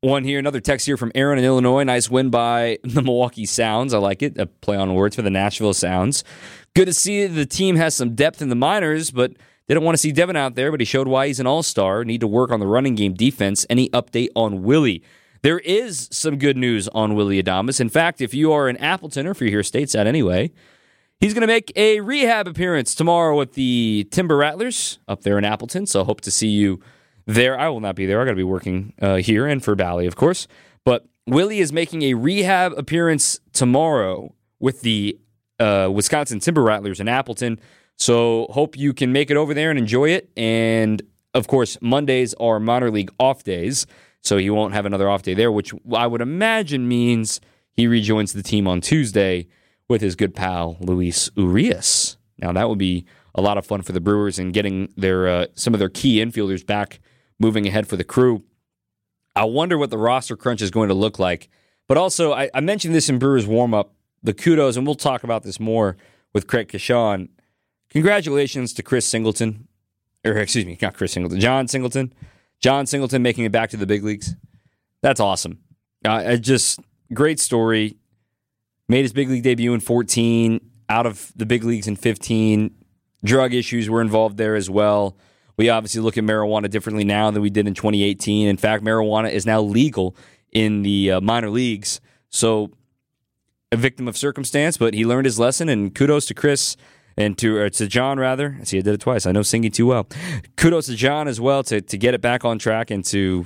one 0.01 0.23
here, 0.23 0.39
another 0.39 0.59
text 0.59 0.85
here 0.85 0.97
from 0.97 1.11
Aaron 1.15 1.39
in 1.39 1.45
Illinois. 1.45 1.83
Nice 1.83 2.09
win 2.09 2.29
by 2.29 2.79
the 2.83 3.01
Milwaukee 3.01 3.45
Sounds. 3.45 3.93
I 3.93 3.99
like 3.99 4.21
it. 4.21 4.37
A 4.37 4.45
play 4.45 4.75
on 4.75 4.93
words 4.95 5.15
for 5.15 5.21
the 5.21 5.29
Nashville 5.29 5.73
Sounds. 5.73 6.23
Good 6.75 6.85
to 6.85 6.93
see 6.93 7.25
the 7.27 7.45
team 7.45 7.75
has 7.75 7.95
some 7.95 8.15
depth 8.15 8.41
in 8.41 8.49
the 8.49 8.55
minors, 8.55 9.11
but 9.11 9.33
they 9.67 9.73
don't 9.73 9.83
want 9.83 9.95
to 9.95 10.01
see 10.01 10.11
Devin 10.11 10.35
out 10.35 10.55
there, 10.55 10.71
but 10.71 10.81
he 10.81 10.85
showed 10.85 11.07
why 11.07 11.27
he's 11.27 11.39
an 11.39 11.47
all 11.47 11.63
star. 11.63 12.03
Need 12.03 12.21
to 12.21 12.27
work 12.27 12.51
on 12.51 12.59
the 12.59 12.67
running 12.67 12.95
game 12.95 13.13
defense. 13.13 13.65
Any 13.69 13.89
update 13.89 14.29
on 14.35 14.63
Willie? 14.63 15.03
There 15.43 15.59
is 15.59 16.07
some 16.09 16.37
good 16.37 16.55
news 16.55 16.87
on 16.87 17.15
Willy 17.15 17.43
Adames. 17.43 17.81
In 17.81 17.89
fact, 17.89 18.21
if 18.21 18.33
you 18.33 18.53
are 18.53 18.69
in 18.69 18.77
Appleton, 18.77 19.27
or 19.27 19.31
if 19.31 19.41
you're 19.41 19.49
here 19.49 19.59
stateside 19.59 20.05
anyway, 20.05 20.51
he's 21.19 21.33
going 21.33 21.41
to 21.41 21.47
make 21.47 21.69
a 21.75 21.99
rehab 21.99 22.47
appearance 22.47 22.95
tomorrow 22.95 23.37
with 23.37 23.51
the 23.53 24.07
Timber 24.09 24.37
Rattlers 24.37 24.99
up 25.05 25.23
there 25.23 25.37
in 25.37 25.43
Appleton. 25.43 25.85
So 25.85 26.05
hope 26.05 26.21
to 26.21 26.31
see 26.31 26.47
you 26.47 26.79
there. 27.25 27.59
I 27.59 27.67
will 27.67 27.81
not 27.81 27.95
be 27.95 28.05
there. 28.05 28.21
I 28.21 28.23
got 28.23 28.31
to 28.31 28.37
be 28.37 28.43
working 28.43 28.93
uh, 29.01 29.15
here 29.17 29.45
and 29.45 29.61
for 29.61 29.75
Bally, 29.75 30.07
of 30.07 30.15
course. 30.15 30.47
But 30.85 31.05
Willie 31.27 31.59
is 31.59 31.73
making 31.73 32.03
a 32.03 32.13
rehab 32.13 32.71
appearance 32.77 33.41
tomorrow 33.51 34.33
with 34.61 34.79
the 34.79 35.19
uh, 35.59 35.89
Wisconsin 35.93 36.39
Timber 36.39 36.63
Rattlers 36.63 37.01
in 37.01 37.09
Appleton. 37.09 37.59
So 37.97 38.47
hope 38.51 38.77
you 38.77 38.93
can 38.93 39.11
make 39.11 39.29
it 39.29 39.35
over 39.35 39.53
there 39.53 39.69
and 39.71 39.77
enjoy 39.77 40.11
it. 40.11 40.31
And 40.37 41.01
of 41.33 41.47
course, 41.47 41.77
Mondays 41.81 42.33
are 42.35 42.61
minor 42.61 42.89
league 42.89 43.11
off 43.19 43.43
days, 43.43 43.85
so 44.23 44.37
he 44.37 44.49
won't 44.49 44.73
have 44.73 44.85
another 44.85 45.09
off 45.09 45.21
day 45.21 45.33
there, 45.33 45.51
which 45.51 45.73
I 45.93 46.07
would 46.07 46.21
imagine 46.21 46.87
means 46.87 47.41
he 47.73 47.87
rejoins 47.87 48.33
the 48.33 48.43
team 48.43 48.67
on 48.67 48.81
Tuesday 48.81 49.47
with 49.89 50.01
his 50.01 50.15
good 50.15 50.33
pal 50.33 50.77
Luis 50.79 51.29
Urias. 51.35 52.17
Now 52.39 52.51
that 52.53 52.69
would 52.69 52.79
be 52.79 53.05
a 53.35 53.41
lot 53.41 53.57
of 53.57 53.65
fun 53.65 53.81
for 53.81 53.91
the 53.91 53.99
Brewers 53.99 54.39
and 54.39 54.53
getting 54.53 54.93
their 54.95 55.27
uh, 55.27 55.45
some 55.55 55.73
of 55.73 55.79
their 55.79 55.89
key 55.89 56.23
infielders 56.23 56.65
back 56.65 56.99
moving 57.39 57.67
ahead 57.67 57.87
for 57.87 57.97
the 57.97 58.03
crew. 58.03 58.43
I 59.35 59.43
wonder 59.45 59.77
what 59.77 59.89
the 59.89 59.97
roster 59.97 60.37
crunch 60.37 60.61
is 60.61 60.71
going 60.71 60.89
to 60.89 60.95
look 60.95 61.19
like. 61.19 61.49
But 61.87 61.97
also, 61.97 62.31
I, 62.31 62.49
I 62.53 62.61
mentioned 62.61 62.95
this 62.95 63.09
in 63.09 63.19
Brewers 63.19 63.45
warm 63.45 63.73
up 63.73 63.93
the 64.21 64.33
kudos, 64.33 64.77
and 64.77 64.85
we'll 64.85 64.95
talk 64.95 65.23
about 65.23 65.43
this 65.43 65.59
more 65.59 65.97
with 66.33 66.47
Craig 66.47 66.69
Coshun. 66.69 67.29
Congratulations 67.89 68.73
to 68.73 68.83
Chris 68.83 69.05
Singleton, 69.05 69.67
or 70.23 70.37
excuse 70.37 70.65
me, 70.65 70.77
not 70.81 70.93
Chris 70.93 71.11
Singleton, 71.11 71.39
John 71.39 71.67
Singleton. 71.67 72.13
John 72.63 72.85
Singleton 72.85 73.21
making 73.21 73.43
it 73.43 73.51
back 73.51 73.71
to 73.71 73.77
the 73.77 73.85
big 73.85 74.05
leagues. 74.05 74.35
That's 75.01 75.19
awesome. 75.19 75.59
Uh, 76.05 76.37
just 76.37 76.79
great 77.13 77.41
story. 77.41 77.97
Made 78.87 79.01
his 79.01 79.11
big 79.11 79.29
league 79.29 79.43
debut 79.43 79.73
in 79.73 79.81
14, 79.81 80.61
out 80.87 81.05
of 81.05 81.33
the 81.35 81.45
big 81.45 81.65
leagues 81.65 81.87
in 81.87 81.97
15. 81.97 82.73
Drug 83.25 83.53
issues 83.53 83.89
were 83.89 84.01
involved 84.01 84.37
there 84.37 84.55
as 84.55 84.69
well. 84.69 85.17
We 85.57 85.69
obviously 85.69 85.99
look 85.99 86.17
at 86.17 86.23
marijuana 86.23 86.69
differently 86.69 87.03
now 87.03 87.31
than 87.31 87.41
we 87.41 87.49
did 87.49 87.67
in 87.67 87.73
2018. 87.73 88.47
In 88.47 88.55
fact, 88.55 88.81
marijuana 88.81 89.29
is 89.29 89.45
now 89.45 89.59
legal 89.61 90.15
in 90.53 90.83
the 90.83 91.11
uh, 91.11 91.21
minor 91.21 91.49
leagues. 91.49 91.99
So, 92.29 92.71
a 93.73 93.75
victim 93.75 94.07
of 94.07 94.15
circumstance, 94.15 94.77
but 94.77 94.93
he 94.93 95.05
learned 95.05 95.25
his 95.25 95.37
lesson. 95.37 95.67
And 95.67 95.93
kudos 95.93 96.27
to 96.27 96.33
Chris 96.33 96.77
and 97.17 97.37
to 97.39 97.69
to 97.69 97.87
John 97.87 98.19
rather. 98.19 98.57
See, 98.63 98.77
I 98.77 98.81
did 98.81 98.93
it 98.93 99.01
twice. 99.01 99.25
I 99.25 99.31
know 99.31 99.41
singing 99.41 99.71
too 99.71 99.87
well. 99.87 100.07
Kudos 100.55 100.87
to 100.87 100.95
John 100.95 101.27
as 101.27 101.39
well 101.39 101.63
to 101.63 101.81
to 101.81 101.97
get 101.97 102.13
it 102.13 102.21
back 102.21 102.45
on 102.45 102.59
track 102.59 102.91
and 102.91 103.03
to 103.05 103.45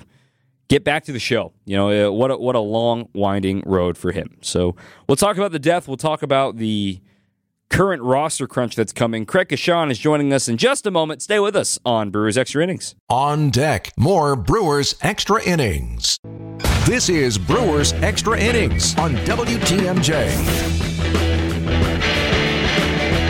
get 0.68 0.84
back 0.84 1.06
to 1.06 1.12
the 1.12 1.20
show. 1.20 1.54
You 1.66 1.78
know, 1.78 2.10
uh, 2.10 2.12
what 2.12 2.32
a, 2.32 2.38
what 2.38 2.56
a 2.56 2.60
long 2.60 3.10
winding 3.14 3.64
road 3.66 3.98
for 3.98 4.12
him. 4.12 4.38
So 4.42 4.76
we'll 5.08 5.16
talk 5.16 5.38
about 5.38 5.52
the 5.52 5.60
death. 5.60 5.88
We'll 5.88 5.98
talk 5.98 6.22
about 6.22 6.58
the 6.58 7.02
current 7.70 8.02
roster 8.02 8.48
crunch 8.48 8.76
that's 8.76 8.94
coming. 8.94 9.26
Craig 9.26 9.50
Coshun 9.50 9.92
is 9.92 10.00
joining 10.00 10.34
us 10.34 10.48
in 10.48 10.58
just 10.58 10.86
a 10.86 10.92
moment. 10.92 11.22
Stay 11.22 11.40
with 11.40 11.56
us 11.56 11.78
on 11.86 12.10
Brewers 12.10 12.38
Extra 12.38 12.64
Innings. 12.64 12.96
On 13.10 13.50
deck, 13.50 13.92
more 13.98 14.36
Brewers 14.36 14.96
Extra 15.02 15.44
Innings. 15.44 16.18
This 16.86 17.10
is 17.10 17.38
Brewers 17.38 17.94
Extra 17.94 18.40
Innings 18.40 18.98
on 18.98 19.16
WTMJ. 19.18 21.27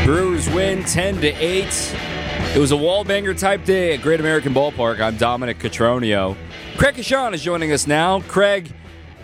Brewers 0.07 0.49
win 0.51 0.85
10 0.85 1.19
to 1.19 1.27
8. 1.27 1.65
It 2.55 2.59
was 2.59 2.71
a 2.71 2.77
wall 2.77 3.03
banger 3.03 3.33
type 3.33 3.65
day 3.65 3.93
at 3.93 4.01
Great 4.01 4.21
American 4.21 4.53
Ballpark. 4.53 5.01
I'm 5.01 5.17
Dominic 5.17 5.59
Cotroneo. 5.59 6.37
Craig 6.77 6.95
Coshun 6.95 7.33
is 7.33 7.43
joining 7.43 7.73
us 7.73 7.87
now. 7.87 8.21
Craig, 8.21 8.71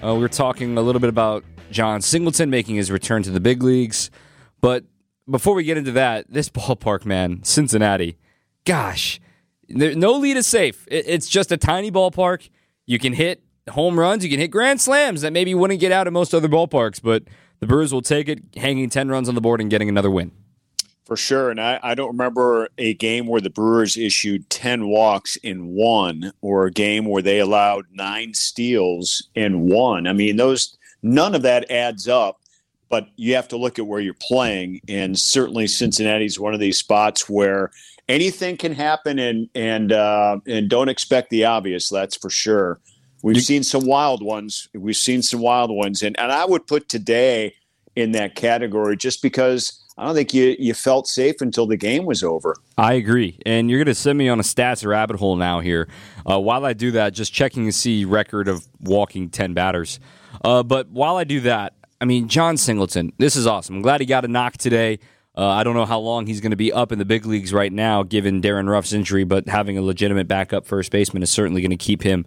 uh, 0.04 0.14
we 0.14 0.20
we're 0.20 0.28
talking 0.28 0.78
a 0.78 0.82
little 0.82 1.00
bit 1.00 1.08
about 1.08 1.46
John 1.72 2.02
Singleton 2.02 2.50
making 2.50 2.76
his 2.76 2.92
return 2.92 3.24
to 3.24 3.32
the 3.32 3.40
big 3.40 3.64
leagues. 3.64 4.12
But 4.60 4.84
before 5.26 5.54
we 5.54 5.64
get 5.64 5.78
into 5.78 5.94
that, 5.94 6.26
this 6.30 6.50
ballpark, 6.50 7.06
man, 7.06 7.44
Cincinnati, 7.44 8.18
gosh, 8.66 9.22
there, 9.70 9.96
no 9.96 10.12
lead 10.18 10.36
is 10.36 10.48
safe. 10.48 10.86
It, 10.92 11.06
it's 11.08 11.30
just 11.30 11.54
a 11.54 11.58
tiny 11.58 11.94
ballpark. 11.94 12.50
You 12.86 13.00
can 13.00 13.14
hit 13.14 13.42
home 13.70 13.98
runs, 13.98 14.26
you 14.26 14.30
can 14.30 14.38
hit 14.38 14.50
grand 14.50 14.82
slams 14.82 15.22
that 15.22 15.32
maybe 15.32 15.56
wouldn't 15.56 15.80
get 15.80 15.94
out 15.94 16.08
at 16.08 16.12
most 16.12 16.34
other 16.34 16.50
ballparks, 16.50 17.02
but 17.02 17.24
the 17.62 17.68
Brewers 17.68 17.94
will 17.94 18.02
take 18.02 18.28
it, 18.28 18.44
hanging 18.58 18.90
10 18.90 19.08
runs 19.08 19.30
on 19.30 19.36
the 19.36 19.40
board 19.40 19.62
and 19.62 19.70
getting 19.70 19.88
another 19.88 20.12
win. 20.12 20.34
For 21.06 21.18
sure. 21.18 21.52
And 21.52 21.60
I, 21.60 21.80
I 21.84 21.96
don't 21.96 22.12
remember 22.12 22.70
a 22.78 22.94
game 22.94 23.28
where 23.28 23.42
the 23.42 23.50
Brewers 23.50 23.98
issued 23.98 24.50
10 24.50 24.88
walks 24.88 25.36
in 25.38 25.68
one 25.68 26.32
or 26.42 26.66
a 26.66 26.72
game 26.72 27.06
where 27.06 27.22
they 27.22 27.40
allowed 27.40 27.86
nine 27.92 28.34
steals 28.34 29.28
in 29.36 29.68
one. 29.68 30.08
I 30.08 30.14
mean, 30.14 30.38
those 30.38 30.78
none 31.02 31.36
of 31.36 31.42
that 31.42 31.70
adds 31.70 32.08
up, 32.08 32.40
but 32.88 33.08
you 33.18 33.36
have 33.36 33.50
to 33.50 33.58
look 33.58 33.78
at 33.80 33.86
where 33.86 34.00
you're 34.00 34.14
playing. 34.14 34.80
And 34.88 35.20
certainly 35.20 35.68
Cincinnati 35.68 36.26
is 36.26 36.40
one 36.40 36.54
of 36.54 36.62
these 36.62 36.78
spots 36.78 37.30
where 37.30 37.72
anything 38.08 38.56
can 38.56 38.74
happen 38.74 39.20
and 39.20 39.50
and 39.56 39.92
uh, 39.92 40.40
and 40.48 40.70
don't 40.70 40.90
expect 40.90 41.30
the 41.30 41.44
obvious, 41.44 41.90
that's 41.90 42.16
for 42.16 42.30
sure. 42.30 42.80
We've 43.24 43.42
seen 43.42 43.64
some 43.64 43.86
wild 43.86 44.22
ones. 44.22 44.68
We've 44.74 44.98
seen 44.98 45.22
some 45.22 45.40
wild 45.40 45.72
ones. 45.72 46.02
And 46.02 46.18
and 46.20 46.32
I 46.32 46.46
would 46.46 46.68
put 46.68 46.90
today 46.90 47.56
in 47.96 48.12
that 48.14 48.36
category 48.36 48.98
just 48.98 49.22
because 49.22 49.83
I 49.98 50.06
don't 50.06 50.16
think 50.16 50.34
you, 50.34 50.56
you 50.58 50.74
felt 50.74 51.08
safe 51.08 51.42
until 51.42 51.68
the 51.68 51.78
game 51.78 52.06
was 52.06 52.24
over. 52.24 52.56
I 52.78 52.94
agree. 52.94 53.40
And 53.46 53.70
you're 53.70 53.80
going 53.80 53.94
to 53.94 53.96
send 53.96 54.18
me 54.18 54.28
on 54.28 54.40
a 54.40 54.44
stats 54.44 54.86
rabbit 54.86 55.18
hole 55.18 55.36
now 55.36 55.60
here. 55.60 55.88
Uh, 56.30 56.40
while 56.40 56.66
I 56.66 56.74
do 56.74 56.92
that, 56.92 57.14
just 57.14 57.32
checking 57.32 57.66
to 57.66 57.72
see 57.72 58.06
record 58.06 58.48
of 58.48 58.68
walking 58.80 59.30
10 59.30 59.54
batters. 59.54 60.00
Uh, 60.44 60.64
but 60.64 60.90
while 60.90 61.16
I 61.16 61.24
do 61.24 61.42
that, 61.42 61.74
I 62.02 62.06
mean, 62.06 62.28
John 62.28 62.58
Singleton, 62.58 63.14
this 63.18 63.36
is 63.36 63.46
awesome. 63.46 63.76
I'm 63.78 63.82
glad 63.82 64.02
he 64.02 64.08
got 64.08 64.26
a 64.26 64.28
knock 64.28 64.58
today. 64.58 65.00
Uh, 65.36 65.48
I 65.48 65.64
don't 65.64 65.76
know 65.76 65.86
how 65.86 66.00
long 66.00 66.28
he's 66.28 66.42
going 66.42 66.52
to 66.52 66.58
be 66.58 66.72
up 66.72 66.92
in 66.92 67.00
the 67.00 67.06
big 67.06 67.26
leagues 67.26 67.54
right 67.54 67.72
now, 67.72 68.04
given 68.04 68.42
Darin 68.42 68.70
Ruf's 68.70 68.94
injury, 68.94 69.24
but 69.24 69.48
having 69.48 69.78
a 69.78 69.82
legitimate 69.82 70.28
backup 70.28 70.66
first 70.66 70.92
baseman 70.92 71.24
is 71.24 71.32
certainly 71.32 71.62
going 71.62 71.72
to 71.72 71.78
keep 71.78 72.04
him 72.04 72.26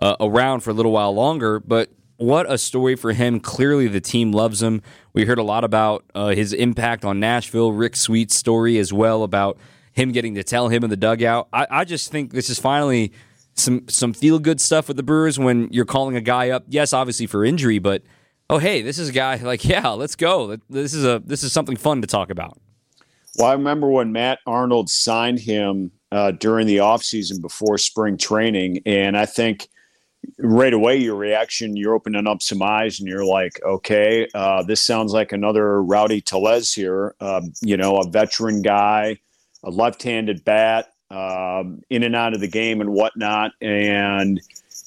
uh, 0.00 0.16
around 0.20 0.60
for 0.60 0.70
a 0.70 0.72
little 0.72 0.92
while 0.92 1.14
longer. 1.14 1.60
But 1.60 1.90
what 2.18 2.50
a 2.50 2.58
story 2.58 2.96
for 2.96 3.12
him. 3.12 3.40
Clearly, 3.40 3.88
the 3.88 4.00
team 4.00 4.32
loves 4.32 4.62
him. 4.62 4.82
We 5.14 5.24
heard 5.24 5.38
a 5.38 5.42
lot 5.42 5.64
about 5.64 6.04
uh, 6.14 6.28
his 6.28 6.52
impact 6.52 7.04
on 7.04 7.18
Nashville, 7.18 7.72
Rick 7.72 7.96
Sweet's 7.96 8.34
story 8.34 8.76
as 8.78 8.92
well 8.92 9.22
about 9.22 9.56
him 9.92 10.12
getting 10.12 10.34
to 10.34 10.44
tell 10.44 10.68
him 10.68 10.84
in 10.84 10.90
the 10.90 10.96
dugout. 10.96 11.48
I, 11.52 11.66
I 11.70 11.84
just 11.84 12.10
think 12.10 12.32
this 12.32 12.50
is 12.50 12.58
finally 12.58 13.12
some 13.54 13.88
some 13.88 14.12
feel 14.12 14.38
good 14.38 14.60
stuff 14.60 14.88
with 14.88 14.96
the 14.96 15.02
Brewers 15.02 15.38
when 15.38 15.68
you're 15.72 15.84
calling 15.84 16.16
a 16.16 16.20
guy 16.20 16.50
up. 16.50 16.64
Yes, 16.68 16.92
obviously 16.92 17.26
for 17.26 17.44
injury, 17.44 17.78
but 17.78 18.02
oh 18.50 18.58
hey, 18.58 18.82
this 18.82 18.98
is 18.98 19.08
a 19.08 19.12
guy 19.12 19.36
like 19.36 19.64
yeah, 19.68 19.88
let's 19.90 20.16
go. 20.16 20.56
This 20.68 20.94
is 20.94 21.04
a 21.04 21.22
this 21.24 21.42
is 21.42 21.52
something 21.52 21.76
fun 21.76 22.00
to 22.00 22.06
talk 22.06 22.30
about. 22.30 22.60
Well, 23.36 23.48
I 23.48 23.52
remember 23.52 23.88
when 23.88 24.10
Matt 24.10 24.40
Arnold 24.46 24.90
signed 24.90 25.38
him 25.38 25.92
uh, 26.10 26.32
during 26.32 26.66
the 26.66 26.78
offseason 26.78 27.40
before 27.40 27.78
spring 27.78 28.16
training, 28.16 28.80
and 28.84 29.16
I 29.16 29.26
think 29.26 29.68
right 30.38 30.74
away 30.74 30.96
your 30.96 31.16
reaction 31.16 31.76
you're 31.76 31.94
opening 31.94 32.26
up 32.26 32.42
some 32.42 32.62
eyes 32.62 33.00
and 33.00 33.08
you're 33.08 33.24
like 33.24 33.60
okay 33.64 34.28
uh, 34.34 34.62
this 34.62 34.82
sounds 34.82 35.12
like 35.12 35.32
another 35.32 35.82
rowdy 35.82 36.20
Tellez 36.20 36.72
here 36.72 37.14
um, 37.20 37.52
you 37.62 37.76
know 37.76 37.96
a 37.96 38.08
veteran 38.08 38.62
guy 38.62 39.18
a 39.64 39.70
left-handed 39.70 40.44
bat 40.44 40.92
um, 41.10 41.82
in 41.90 42.02
and 42.02 42.14
out 42.14 42.34
of 42.34 42.40
the 42.40 42.48
game 42.48 42.80
and 42.80 42.90
whatnot. 42.90 43.52
And 43.60 44.40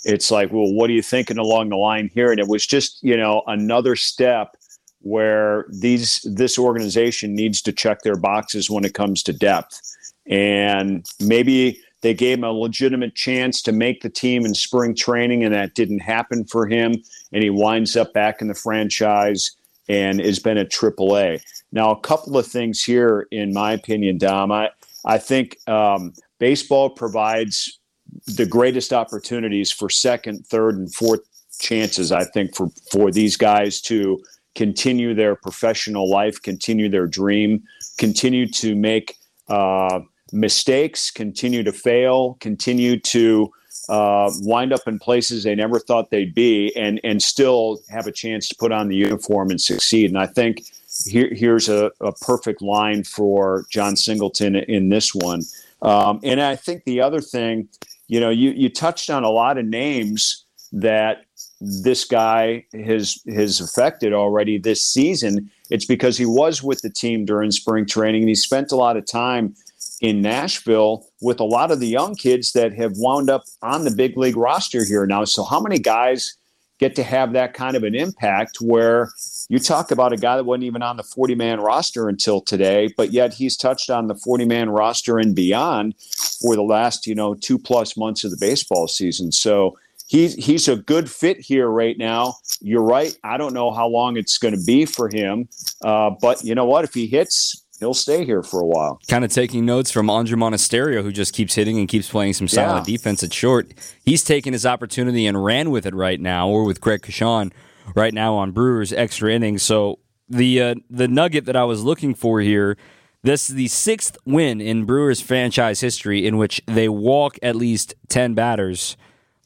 it's 0.03 0.31
like 0.31 0.51
well 0.51 0.71
what 0.73 0.89
are 0.89 0.93
you 0.93 1.01
thinking 1.01 1.37
along 1.37 1.69
the 1.69 1.77
line 1.77 2.09
here? 2.13 2.31
And 2.31 2.39
it 2.39 2.47
was 2.47 2.65
just 2.65 3.01
you 3.03 3.17
know 3.17 3.43
another 3.47 3.95
step 3.95 4.55
where 4.99 5.65
these 5.69 6.25
this 6.29 6.59
organization 6.59 7.35
needs 7.35 7.61
to 7.63 7.71
check 7.71 8.01
their 8.01 8.15
boxes 8.15 8.69
when 8.69 8.85
it 8.85 8.93
comes 8.93 9.23
to 9.23 9.33
depth. 9.33 9.79
And 10.27 11.05
maybe 11.19 11.81
they 12.01 12.13
gave 12.13 12.39
him 12.39 12.43
a 12.43 12.51
legitimate 12.51 13.15
chance 13.15 13.61
to 13.63 13.71
make 13.71 14.01
the 14.01 14.09
team 14.09 14.45
in 14.45 14.53
spring 14.53 14.95
training, 14.95 15.43
and 15.43 15.53
that 15.53 15.75
didn't 15.75 15.99
happen 15.99 16.45
for 16.45 16.67
him. 16.67 16.95
And 17.31 17.43
he 17.43 17.49
winds 17.49 17.95
up 17.95 18.13
back 18.13 18.41
in 18.41 18.47
the 18.47 18.55
franchise 18.55 19.51
and 19.87 20.19
has 20.19 20.39
been 20.39 20.57
at 20.57 20.71
AAA. 20.71 21.41
Now, 21.71 21.91
a 21.91 21.99
couple 21.99 22.37
of 22.37 22.47
things 22.47 22.83
here, 22.83 23.27
in 23.31 23.53
my 23.53 23.73
opinion, 23.73 24.17
Dom. 24.17 24.51
I, 24.51 24.69
I 25.05 25.17
think 25.17 25.57
um, 25.67 26.13
baseball 26.39 26.89
provides 26.89 27.79
the 28.25 28.45
greatest 28.45 28.93
opportunities 28.93 29.71
for 29.71 29.89
second, 29.89 30.45
third, 30.47 30.77
and 30.77 30.93
fourth 30.93 31.21
chances, 31.59 32.11
I 32.11 32.25
think, 32.25 32.55
for, 32.55 32.69
for 32.91 33.11
these 33.11 33.37
guys 33.37 33.79
to 33.81 34.21
continue 34.55 35.13
their 35.13 35.35
professional 35.35 36.09
life, 36.09 36.41
continue 36.41 36.89
their 36.89 37.07
dream, 37.07 37.63
continue 37.97 38.47
to 38.47 38.75
make 38.75 39.17
uh, 39.47 40.01
mistakes, 40.31 41.11
continue 41.11 41.63
to 41.63 41.71
fail, 41.71 42.37
continue 42.39 42.99
to 42.99 43.51
uh, 43.89 44.31
wind 44.41 44.73
up 44.73 44.81
in 44.87 44.99
places 44.99 45.43
they 45.43 45.55
never 45.55 45.79
thought 45.79 46.11
they'd 46.11 46.33
be, 46.33 46.75
and 46.75 46.99
and 47.03 47.21
still 47.21 47.79
have 47.89 48.07
a 48.07 48.11
chance 48.11 48.47
to 48.49 48.55
put 48.55 48.71
on 48.71 48.87
the 48.87 48.95
uniform 48.95 49.49
and 49.49 49.59
succeed. 49.59 50.09
And 50.09 50.19
I 50.19 50.27
think 50.27 50.63
here, 51.05 51.29
here's 51.33 51.69
a, 51.69 51.91
a 51.99 52.11
perfect 52.13 52.61
line 52.61 53.03
for 53.03 53.65
John 53.69 53.95
Singleton 53.95 54.55
in 54.55 54.89
this 54.89 55.15
one. 55.15 55.41
Um, 55.81 56.19
and 56.23 56.41
I 56.41 56.55
think 56.55 56.83
the 56.83 57.01
other 57.01 57.21
thing, 57.21 57.67
you 58.07 58.19
know, 58.19 58.29
you 58.29 58.51
you 58.51 58.69
touched 58.69 59.09
on 59.09 59.23
a 59.23 59.29
lot 59.29 59.57
of 59.57 59.65
names 59.65 60.45
that 60.73 61.25
this 61.59 62.05
guy 62.05 62.65
has 62.73 63.21
has 63.27 63.59
affected 63.59 64.13
already 64.13 64.57
this 64.57 64.85
season. 64.85 65.49
It's 65.69 65.85
because 65.85 66.17
he 66.17 66.25
was 66.25 66.61
with 66.61 66.81
the 66.81 66.89
team 66.89 67.25
during 67.25 67.51
spring 67.51 67.85
training 67.85 68.23
and 68.23 68.29
he 68.29 68.35
spent 68.35 68.71
a 68.71 68.75
lot 68.75 68.97
of 68.97 69.05
time 69.05 69.55
in 70.01 70.21
Nashville 70.21 71.07
with 71.21 71.39
a 71.39 71.43
lot 71.45 71.71
of 71.71 71.79
the 71.79 71.87
young 71.87 72.15
kids 72.15 72.51
that 72.53 72.73
have 72.73 72.93
wound 72.97 73.29
up 73.29 73.43
on 73.61 73.85
the 73.85 73.91
big 73.91 74.17
league 74.17 74.35
roster 74.35 74.83
here 74.83 75.05
now. 75.05 75.23
So, 75.23 75.43
how 75.43 75.61
many 75.61 75.79
guys 75.79 76.35
get 76.79 76.95
to 76.95 77.03
have 77.03 77.33
that 77.33 77.53
kind 77.53 77.77
of 77.77 77.83
an 77.83 77.93
impact 77.93 78.57
where 78.59 79.11
you 79.49 79.59
talk 79.59 79.91
about 79.91 80.11
a 80.11 80.17
guy 80.17 80.35
that 80.35 80.43
wasn't 80.43 80.63
even 80.63 80.81
on 80.81 80.97
the 80.97 81.03
40 81.03 81.35
man 81.35 81.59
roster 81.59 82.09
until 82.09 82.41
today, 82.41 82.91
but 82.97 83.11
yet 83.11 83.35
he's 83.35 83.55
touched 83.55 83.91
on 83.91 84.07
the 84.07 84.15
40 84.15 84.45
man 84.45 84.69
roster 84.71 85.19
and 85.19 85.35
beyond 85.35 85.93
for 86.41 86.55
the 86.55 86.63
last, 86.63 87.05
you 87.05 87.13
know, 87.13 87.35
two 87.35 87.59
plus 87.59 87.95
months 87.95 88.23
of 88.23 88.31
the 88.31 88.37
baseball 88.37 88.87
season. 88.87 89.31
So, 89.31 89.77
He's, 90.07 90.33
he's 90.33 90.67
a 90.67 90.75
good 90.75 91.09
fit 91.09 91.39
here 91.39 91.69
right 91.69 91.97
now. 91.97 92.35
You're 92.59 92.83
right. 92.83 93.17
I 93.23 93.37
don't 93.37 93.53
know 93.53 93.71
how 93.71 93.87
long 93.87 94.17
it's 94.17 94.37
going 94.37 94.53
to 94.53 94.61
be 94.61 94.83
for 94.83 95.07
him. 95.07 95.47
Uh, 95.81 96.09
but 96.21 96.43
you 96.43 96.53
know 96.53 96.65
what? 96.65 96.83
If 96.83 96.93
he 96.93 97.07
hits 97.07 97.60
he'll 97.81 97.93
stay 97.93 98.23
here 98.23 98.43
for 98.43 98.61
a 98.61 98.65
while. 98.65 99.01
Kind 99.09 99.25
of 99.25 99.31
taking 99.31 99.65
notes 99.65 99.91
from 99.91 100.07
Andruw 100.07 100.37
Monasterio, 100.37 101.03
who 101.03 101.11
just 101.11 101.33
keeps 101.33 101.55
hitting 101.55 101.77
and 101.77 101.89
keeps 101.89 102.09
playing 102.09 102.33
some 102.33 102.47
solid 102.47 102.87
yeah. 102.87 102.95
defense 102.95 103.23
at 103.23 103.33
short. 103.33 103.73
He's 104.05 104.23
taken 104.23 104.53
his 104.53 104.65
opportunity 104.65 105.27
and 105.27 105.43
ran 105.43 105.71
with 105.71 105.85
it 105.85 105.93
right 105.93 106.21
now, 106.21 106.47
or 106.47 106.63
with 106.63 106.79
Craig 106.79 107.01
Coshun 107.01 107.51
right 107.95 108.13
now 108.13 108.35
on 108.35 108.51
Brewers 108.51 108.93
extra 108.93 109.33
innings. 109.33 109.63
So 109.63 109.99
the 110.29 110.61
uh, 110.61 110.75
the 110.89 111.09
nugget 111.09 111.45
that 111.45 111.57
I 111.57 111.65
was 111.65 111.83
looking 111.83 112.15
for 112.15 112.39
here. 112.39 112.77
This 113.23 113.51
is 113.51 113.55
the 113.55 113.67
sixth 113.67 114.17
win 114.25 114.59
in 114.59 114.85
Brewers 114.85 115.21
franchise 115.21 115.79
history 115.79 116.25
in 116.25 116.37
which 116.37 116.59
they 116.65 116.89
walk 116.89 117.37
at 117.43 117.55
least 117.55 117.93
10 118.07 118.33
batters 118.33 118.97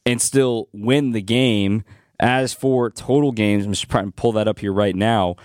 and 0.05 0.21
still 0.21 0.69
win 0.71 1.11
the 1.11 1.21
game. 1.21 1.83
As 2.17 2.53
for 2.53 2.89
total 2.89 3.33
games, 3.33 3.65
I'm 3.65 3.73
just 3.73 3.89
trying 3.89 4.05
to 4.05 4.11
pull 4.13 4.31
that 4.33 4.47
up 4.47 4.59
here 4.59 4.71
right 4.71 4.95
now. 4.95 5.35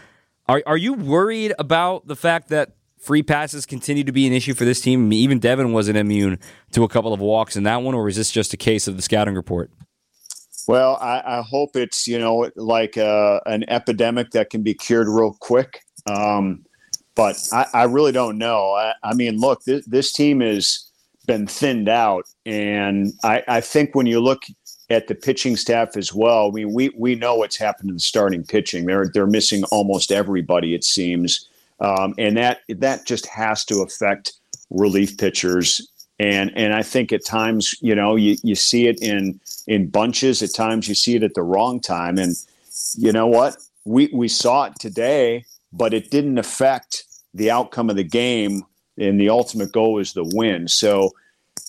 Are, 0.47 0.63
are 0.65 0.77
you 0.77 0.95
worried 0.95 1.53
about 1.59 2.07
the 2.07 2.15
fact 2.15 2.51
that 2.51 2.75
free 3.01 3.23
passes 3.23 3.67
continue 3.67 4.05
to 4.05 4.13
be 4.13 4.27
an 4.27 4.33
issue 4.33 4.55
for 4.55 4.65
this 4.65 4.81
team. 4.81 5.05
I 5.05 5.09
mean, 5.09 5.19
even 5.21 5.39
Devin 5.39 5.73
wasn't 5.73 5.97
immune 5.97 6.39
to 6.73 6.85
a 6.85 6.89
couple 6.89 7.13
of 7.13 7.21
walks 7.21 7.57
in 7.57 7.65
that 7.65 7.83
one, 7.83 7.95
or 7.95 8.09
is 8.09 8.17
this 8.17 8.31
just 8.31 8.53
a 8.53 8.57
case 8.57 8.87
of 8.87 8.97
the 8.97 9.03
scouting 9.03 9.35
report? 9.35 9.71
Well, 10.69 10.99
I, 11.01 11.23
I 11.39 11.43
hope 11.43 11.75
it's 11.75 12.07
you 12.07 12.19
know 12.19 12.51
like 12.55 12.97
uh, 12.97 13.41
an 13.47 13.65
epidemic 13.69 14.31
that 14.33 14.51
can 14.51 14.63
be 14.63 14.75
cured 14.75 15.09
real 15.09 15.37
quick. 15.41 15.81
Um, 16.07 16.65
but 17.15 17.37
I, 17.53 17.67
I, 17.75 17.85
really 17.85 18.13
don't 18.13 18.39
know. 18.39 18.73
I, 18.73 18.95
I 19.03 19.15
mean, 19.15 19.37
look, 19.37 19.65
this, 19.65 19.85
this, 19.85 20.13
team 20.13 20.41
has 20.41 20.91
been 21.27 21.47
thinned 21.47 21.89
out, 21.89 22.25
and 22.47 23.13
I, 23.23 23.43
I 23.49 23.61
think 23.61 23.95
when 23.95 24.07
you 24.07 24.21
look 24.21 24.45
at 24.89 25.09
the 25.09 25.15
pitching 25.15 25.57
staff 25.57 25.97
as 25.97 26.15
well, 26.15 26.49
I 26.49 26.51
mean, 26.53 26.73
we 26.73 26.91
we 26.97 27.15
know 27.15 27.35
what's 27.35 27.57
happened 27.57 27.89
to 27.89 27.95
the 27.95 28.01
starting 28.01 28.45
pitching. 28.45 28.87
They're 28.87 29.11
they're 29.13 29.27
missing 29.27 29.65
almost 29.65 30.13
everybody, 30.13 30.75
it 30.75 30.85
seems 30.85 31.50
um, 31.81 32.15
and 32.19 32.37
that 32.37 32.61
that 32.69 33.07
just 33.07 33.27
has 33.27 33.65
to 33.67 33.81
affect 33.81 34.33
relief 34.71 35.17
pitchers. 35.17 35.87
And 36.19 36.53
and 36.55 36.75
I 36.75 36.83
think 36.83 37.13
at 37.13 37.25
times, 37.25 37.75
you 37.81 37.95
know, 37.95 38.17
you, 38.17 38.37
you 38.43 38.55
see 38.55 38.87
it 38.87 39.01
in 39.01 39.41
in 39.67 39.89
bunches. 39.89 40.43
At 40.43 40.55
times, 40.55 40.89
you 40.89 40.95
see 40.95 41.17
it 41.17 41.23
at 41.23 41.35
the 41.35 41.43
wrong 41.43 41.81
time. 41.81 42.19
And 42.19 42.37
you 42.97 43.13
know 43.13 43.27
what? 43.27 43.57
We 43.85 44.11
we 44.13 44.29
saw 44.29 44.65
it 44.65 44.75
today, 44.79 45.45
but 45.73 45.95
it 45.95 46.11
didn't 46.11 46.39
affect 46.39 47.05
the 47.33 47.51
outcome 47.51 47.89
of 47.89 47.97
the 47.97 48.05
game. 48.05 48.65
And 48.99 49.19
the 49.19 49.31
ultimate 49.31 49.73
goal 49.73 49.99
is 49.99 50.13
the 50.13 50.25
win. 50.35 50.69
So 50.69 51.13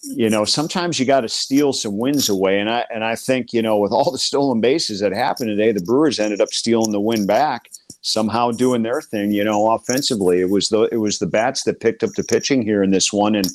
you 0.04 0.30
know, 0.30 0.46
sometimes 0.46 1.00
you 1.00 1.06
got 1.06 1.22
to 1.22 1.30
steal 1.30 1.74
some 1.74 1.98
wins 1.98 2.30
away. 2.30 2.60
And 2.60 2.70
I 2.70 2.86
and 2.90 3.04
I 3.04 3.16
think 3.16 3.54
you 3.54 3.62
know, 3.62 3.78
with 3.78 3.92
all 3.92 4.12
the 4.12 4.18
stolen 4.18 4.62
bases 4.62 5.00
that 5.00 5.14
happened 5.14 5.50
today, 5.50 5.72
the 5.72 5.82
Brewers 5.82 6.20
ended 6.20 6.42
up 6.42 6.50
stealing 6.50 6.92
the 6.92 7.00
win 7.00 7.26
back 7.26 7.70
somehow 8.02 8.52
doing 8.52 8.82
their 8.82 9.02
thing, 9.02 9.32
you 9.32 9.44
know, 9.44 9.72
offensively. 9.72 10.42
It 10.42 10.50
was 10.50 10.70
the 10.70 10.84
it 10.92 10.98
was 10.98 11.20
the 11.20 11.28
bats 11.28 11.64
that 11.64 11.80
picked 11.80 12.04
up 12.04 12.12
the 12.12 12.24
pitching 12.24 12.62
here 12.62 12.84
in 12.84 12.92
this 12.92 13.14
one, 13.14 13.36
and 13.36 13.48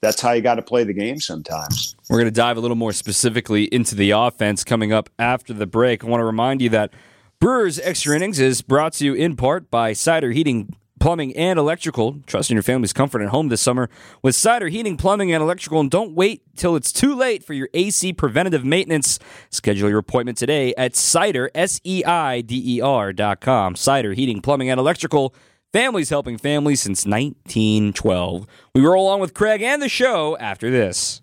that's 0.00 0.20
how 0.20 0.32
you 0.32 0.42
got 0.42 0.56
to 0.56 0.62
play 0.62 0.84
the 0.84 0.92
game 0.92 1.20
sometimes. 1.20 1.96
We're 2.08 2.18
going 2.18 2.26
to 2.26 2.30
dive 2.30 2.56
a 2.56 2.60
little 2.60 2.76
more 2.76 2.92
specifically 2.92 3.64
into 3.64 3.94
the 3.94 4.10
offense 4.10 4.62
coming 4.62 4.92
up 4.92 5.08
after 5.18 5.52
the 5.54 5.66
break. 5.66 6.04
I 6.04 6.06
want 6.06 6.20
to 6.20 6.26
remind 6.26 6.60
you 6.60 6.68
that 6.70 6.92
Brewers 7.40 7.78
Extra 7.80 8.14
Innings 8.16 8.38
is 8.38 8.62
brought 8.62 8.92
to 8.94 9.04
you 9.04 9.14
in 9.14 9.36
part 9.36 9.70
by 9.70 9.92
Seider 9.92 10.32
Heating, 10.34 10.76
Plumbing, 11.04 11.36
and 11.36 11.58
Electrical. 11.58 12.20
Trust 12.26 12.50
in 12.50 12.54
your 12.54 12.62
family's 12.62 12.94
comfort 12.94 13.20
at 13.20 13.28
home 13.28 13.48
this 13.50 13.60
summer 13.60 13.90
with 14.22 14.34
Seider 14.34 14.70
Heating, 14.70 14.96
Plumbing, 14.96 15.34
and 15.34 15.42
Electrical. 15.42 15.78
And 15.78 15.90
don't 15.90 16.14
wait 16.14 16.40
till 16.56 16.76
it's 16.76 16.90
too 16.90 17.14
late 17.14 17.44
for 17.44 17.52
your 17.52 17.68
AC 17.74 18.14
preventative 18.14 18.64
maintenance. 18.64 19.18
Schedule 19.50 19.90
your 19.90 19.98
appointment 19.98 20.38
today 20.38 20.72
at 20.78 20.94
Seider, 20.94 21.50
S 21.54 21.78
E 21.84 22.02
I 22.06 22.40
D 22.40 22.78
E 22.78 22.80
R 22.80 23.12
dot 23.12 23.42
com. 23.42 23.74
Seider 23.74 24.14
Heating, 24.14 24.40
Plumbing, 24.40 24.70
and 24.70 24.80
Electrical. 24.80 25.34
Families 25.74 26.08
helping 26.08 26.38
families 26.38 26.80
since 26.80 27.04
1912. 27.04 28.46
We 28.74 28.80
roll 28.80 29.06
on 29.06 29.20
with 29.20 29.34
Craig 29.34 29.60
and 29.60 29.82
the 29.82 29.90
show 29.90 30.38
after 30.38 30.70
this. 30.70 31.20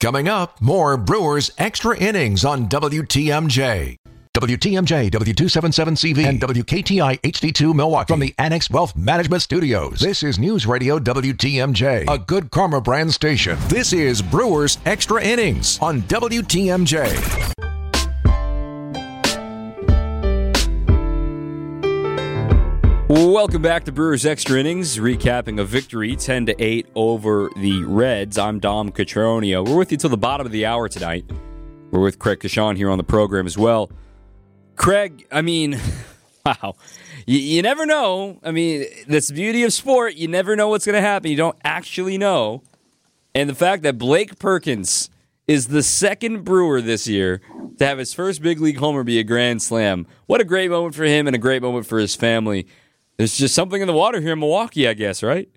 Coming 0.00 0.26
up, 0.26 0.60
more 0.60 0.96
Brewers 0.96 1.52
Extra 1.58 1.96
Innings 1.96 2.44
on 2.44 2.68
WTMJ. 2.68 4.01
WTMJ, 4.34 5.10
W277CV, 5.10 6.24
and 6.24 6.40
WKTI 6.40 7.20
HD2 7.20 7.74
Milwaukee 7.74 8.10
from 8.10 8.20
the 8.20 8.34
Annex 8.38 8.70
Wealth 8.70 8.96
Management 8.96 9.42
Studios. 9.42 10.00
This 10.00 10.22
is 10.22 10.38
News 10.38 10.66
Radio 10.66 10.98
WTMJ, 10.98 12.08
a 12.08 12.16
good 12.16 12.50
karma 12.50 12.80
brand 12.80 13.12
station. 13.12 13.58
This 13.68 13.92
is 13.92 14.22
Brewers 14.22 14.78
Extra 14.86 15.22
Innings 15.22 15.78
on 15.82 16.00
WTMJ. 16.04 17.52
Welcome 23.10 23.60
back 23.60 23.84
to 23.84 23.92
Brewers 23.92 24.24
Extra 24.24 24.58
Innings, 24.58 24.96
recapping 24.96 25.60
a 25.60 25.64
victory 25.66 26.16
10 26.16 26.46
to 26.46 26.58
8 26.58 26.86
over 26.94 27.50
the 27.56 27.84
Reds. 27.84 28.38
I'm 28.38 28.60
Dom 28.60 28.92
Cotroneo. 28.92 29.68
We're 29.68 29.76
with 29.76 29.92
you 29.92 29.98
till 29.98 30.08
the 30.08 30.16
bottom 30.16 30.46
of 30.46 30.52
the 30.52 30.64
hour 30.64 30.88
tonight. 30.88 31.30
We're 31.90 32.00
with 32.00 32.18
Craig 32.18 32.38
Coshun 32.38 32.78
here 32.78 32.88
on 32.88 32.96
the 32.96 33.04
program 33.04 33.44
as 33.44 33.58
well. 33.58 33.90
Craig, 34.76 35.26
I 35.30 35.42
mean, 35.42 35.78
wow. 36.46 36.74
You, 37.26 37.38
you 37.38 37.62
never 37.62 37.86
know. 37.86 38.38
I 38.42 38.50
mean, 38.50 38.84
that's 39.06 39.28
the 39.28 39.34
beauty 39.34 39.62
of 39.64 39.72
sport. 39.72 40.14
You 40.14 40.28
never 40.28 40.56
know 40.56 40.68
what's 40.68 40.86
going 40.86 40.94
to 40.94 41.00
happen. 41.00 41.30
You 41.30 41.36
don't 41.36 41.58
actually 41.64 42.18
know. 42.18 42.62
And 43.34 43.48
the 43.48 43.54
fact 43.54 43.82
that 43.84 43.98
Blake 43.98 44.38
Perkins 44.38 45.08
is 45.46 45.68
the 45.68 45.82
second 45.82 46.44
Brewer 46.44 46.80
this 46.80 47.06
year 47.06 47.40
to 47.78 47.86
have 47.86 47.98
his 47.98 48.14
first 48.14 48.42
big 48.42 48.60
league 48.60 48.78
homer 48.78 49.04
be 49.04 49.18
a 49.18 49.24
grand 49.24 49.62
slam. 49.62 50.06
What 50.26 50.40
a 50.40 50.44
great 50.44 50.70
moment 50.70 50.94
for 50.94 51.04
him 51.04 51.26
and 51.26 51.34
a 51.34 51.38
great 51.38 51.62
moment 51.62 51.86
for 51.86 51.98
his 51.98 52.14
family. 52.14 52.66
There's 53.16 53.36
just 53.36 53.54
something 53.54 53.80
in 53.80 53.86
the 53.86 53.92
water 53.92 54.20
here 54.20 54.32
in 54.32 54.38
Milwaukee, 54.38 54.88
I 54.88 54.94
guess, 54.94 55.22
right? 55.22 55.48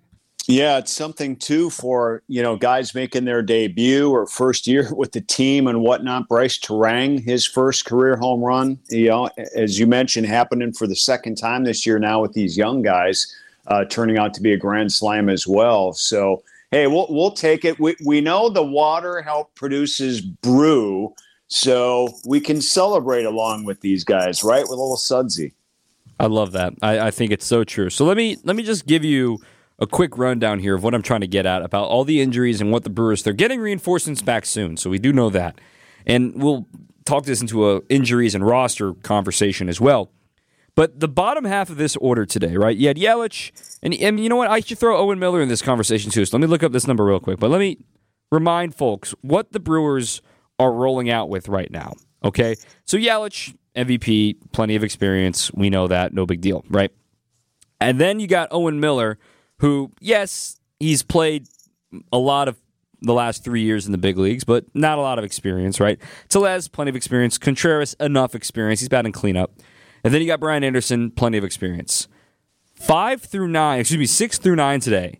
Yeah, 0.47 0.77
it's 0.77 0.91
something 0.91 1.37
too 1.37 1.69
for 1.71 2.21
you 2.27 2.41
know 2.41 2.55
guys 2.55 2.93
making 2.93 3.25
their 3.25 3.41
debut 3.41 4.11
or 4.11 4.27
first 4.27 4.67
year 4.67 4.87
with 4.95 5.11
the 5.11 5.21
team 5.21 5.67
and 5.67 5.81
whatnot. 5.81 6.27
Brice 6.27 6.59
Turang, 6.59 7.23
his 7.23 7.45
first 7.45 7.85
career 7.85 8.15
home 8.15 8.43
run, 8.43 8.79
you 8.89 9.07
know, 9.07 9.29
as 9.55 9.79
you 9.79 9.87
mentioned, 9.87 10.27
happening 10.27 10.71
for 10.71 10.87
the 10.87 10.95
second 10.95 11.35
time 11.35 11.63
this 11.63 11.85
year 11.85 11.97
now 11.97 12.21
with 12.21 12.33
these 12.33 12.57
young 12.57 12.81
guys, 12.81 13.33
uh, 13.67 13.85
turning 13.85 14.17
out 14.17 14.33
to 14.35 14.41
be 14.41 14.53
a 14.53 14.57
grand 14.57 14.91
slam 14.91 15.29
as 15.29 15.47
well. 15.47 15.93
So 15.93 16.43
hey, 16.71 16.87
we'll 16.87 17.07
we'll 17.09 17.31
take 17.31 17.65
it. 17.65 17.79
We 17.79 17.95
we 18.05 18.21
know 18.21 18.49
the 18.49 18.63
water 18.63 19.21
help 19.21 19.55
produces 19.55 20.21
brew, 20.21 21.13
so 21.47 22.09
we 22.25 22.39
can 22.39 22.61
celebrate 22.61 23.25
along 23.25 23.65
with 23.65 23.81
these 23.81 24.03
guys, 24.03 24.43
right? 24.43 24.61
With 24.61 24.71
a 24.71 24.81
little 24.81 24.97
sudsy. 24.97 25.53
I 26.19 26.27
love 26.27 26.53
that. 26.53 26.73
I, 26.81 27.07
I 27.07 27.11
think 27.11 27.31
it's 27.31 27.45
so 27.45 27.63
true. 27.63 27.89
So 27.89 28.05
let 28.05 28.15
me 28.15 28.37
let 28.43 28.55
me 28.55 28.63
just 28.63 28.85
give 28.85 29.03
you 29.03 29.39
a 29.79 29.87
quick 29.87 30.17
rundown 30.17 30.59
here 30.59 30.75
of 30.75 30.83
what 30.83 30.93
I'm 30.93 31.01
trying 31.01 31.21
to 31.21 31.27
get 31.27 31.45
at 31.45 31.61
about 31.61 31.85
all 31.85 32.03
the 32.03 32.21
injuries 32.21 32.61
and 32.61 32.71
what 32.71 32.83
the 32.83 32.89
Brewers 32.89 33.23
they're 33.23 33.33
getting 33.33 33.59
reinforcements 33.59 34.21
back 34.21 34.45
soon. 34.45 34.77
So 34.77 34.89
we 34.89 34.99
do 34.99 35.11
know 35.11 35.29
that, 35.29 35.59
and 36.05 36.41
we'll 36.41 36.67
talk 37.05 37.25
this 37.25 37.41
into 37.41 37.69
a 37.69 37.81
injuries 37.89 38.35
and 38.35 38.45
roster 38.45 38.93
conversation 38.93 39.69
as 39.69 39.79
well. 39.79 40.11
But 40.75 40.99
the 40.99 41.07
bottom 41.07 41.45
half 41.45 41.69
of 41.69 41.77
this 41.77 41.95
order 41.97 42.25
today, 42.25 42.57
right? 42.57 42.75
You 42.75 42.89
had 42.89 42.97
Yelich, 42.97 43.51
and, 43.81 43.93
and 43.93 44.19
you 44.19 44.27
know 44.27 44.35
what? 44.35 44.49
I 44.49 44.59
should 44.59 44.77
throw 44.77 44.97
Owen 44.97 45.19
Miller 45.19 45.41
in 45.41 45.47
this 45.47 45.61
conversation 45.61 46.11
too. 46.11 46.25
So 46.25 46.35
let 46.37 46.41
me 46.41 46.47
look 46.47 46.63
up 46.63 46.73
this 46.73 46.85
number 46.85 47.05
real 47.05 47.21
quick. 47.21 47.39
But 47.39 47.49
let 47.49 47.59
me 47.59 47.77
remind 48.31 48.75
folks 48.75 49.15
what 49.21 49.53
the 49.53 49.59
Brewers 49.59 50.21
are 50.59 50.73
rolling 50.73 51.09
out 51.09 51.29
with 51.29 51.47
right 51.47 51.71
now. 51.71 51.93
Okay, 52.23 52.55
so 52.85 52.97
Yelich, 52.97 53.55
MVP, 53.75 54.37
plenty 54.51 54.75
of 54.75 54.83
experience. 54.83 55.51
We 55.53 55.69
know 55.69 55.87
that, 55.87 56.13
no 56.13 56.25
big 56.25 56.41
deal, 56.41 56.65
right? 56.69 56.91
And 57.79 57.99
then 57.99 58.19
you 58.19 58.27
got 58.27 58.49
Owen 58.51 58.79
Miller, 58.79 59.19
who, 59.59 59.91
yes, 59.99 60.59
he's 60.79 61.03
played 61.03 61.47
a 62.11 62.17
lot 62.17 62.47
of 62.47 62.57
the 63.01 63.13
last 63.13 63.43
three 63.43 63.61
years 63.61 63.85
in 63.85 63.91
the 63.91 63.97
big 63.97 64.17
leagues, 64.17 64.43
but 64.43 64.65
not 64.73 64.97
a 64.97 65.01
lot 65.01 65.19
of 65.19 65.25
experience, 65.25 65.79
right? 65.79 65.99
Tellez, 66.29 66.67
plenty 66.67 66.89
of 66.89 66.95
experience. 66.95 67.37
Contreras, 67.37 67.93
enough 67.99 68.35
experience. 68.35 68.79
He's 68.79 68.89
batting 68.89 69.11
cleanup. 69.11 69.51
And 70.03 70.13
then 70.13 70.21
you 70.21 70.27
got 70.27 70.39
Brian 70.39 70.63
Anderson, 70.63 71.11
plenty 71.11 71.37
of 71.37 71.43
experience. 71.43 72.07
Five 72.75 73.21
through 73.21 73.47
nine, 73.47 73.79
excuse 73.79 73.99
me, 73.99 74.05
six 74.05 74.37
through 74.37 74.55
nine 74.55 74.79
today. 74.79 75.19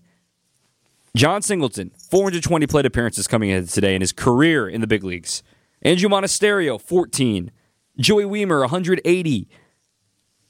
John 1.16 1.42
Singleton, 1.42 1.92
420 1.98 2.68
plate 2.68 2.86
appearances 2.86 3.28
coming 3.28 3.50
in 3.50 3.68
today 3.68 3.96
in 3.96 4.02
his 4.02 4.12
career 4.12 4.68
in 4.68 4.82
the 4.82 4.88
big 4.88 5.04
leagues. 5.04 5.44
Andruw 5.84 6.10
Monasterio, 6.10 6.80
14. 6.80 7.52
Joey 7.98 8.26
Wiemer, 8.26 8.60
180. 8.60 9.50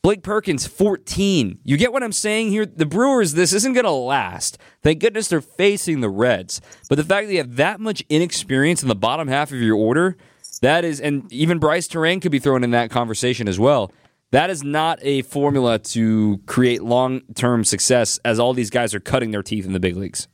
Blake 0.06 0.22
Perkins, 0.22 0.68
14. 0.68 1.62
You 1.64 1.78
get 1.78 1.92
what 1.92 2.04
I'm 2.04 2.12
saying 2.12 2.52
here? 2.52 2.68
The 2.68 2.86
Brewers, 2.86 3.34
this 3.34 3.54
isn't 3.54 3.74
going 3.74 3.86
to 3.86 3.90
last. 3.90 4.60
Thank 4.84 5.00
goodness 5.00 5.30
they're 5.30 5.42
facing 5.42 6.02
the 6.02 6.12
Reds. 6.12 6.62
But 6.88 7.00
the 7.00 7.04
fact 7.04 7.26
that 7.26 7.34
you 7.34 7.40
have 7.40 7.56
that 7.56 7.80
much 7.80 8.04
inexperience 8.08 8.84
in 8.84 8.88
the 8.88 8.94
bottom 8.94 9.28
half 9.28 9.52
of 9.52 9.58
your 9.58 9.76
order, 9.76 10.16
that 10.62 10.86
is, 10.86 11.02
and 11.02 11.34
even 11.34 11.58
Brice 11.58 11.88
Turang 11.88 12.22
could 12.22 12.32
be 12.32 12.38
thrown 12.38 12.64
in 12.64 12.70
that 12.70 12.92
conversation 12.92 13.48
as 13.48 13.60
well. 13.60 13.92
That 14.30 14.52
is 14.52 14.64
not 14.64 15.00
a 15.02 15.24
formula 15.24 15.80
to 15.80 16.40
create 16.46 16.84
long 16.84 17.22
term 17.34 17.64
success 17.64 18.20
as 18.24 18.38
all 18.38 18.54
these 18.54 18.70
guys 18.70 18.94
are 18.94 19.00
cutting 19.00 19.32
their 19.32 19.42
teeth 19.42 19.66
in 19.66 19.74
the 19.74 19.80
big 19.80 19.98
leagues. 19.98 20.28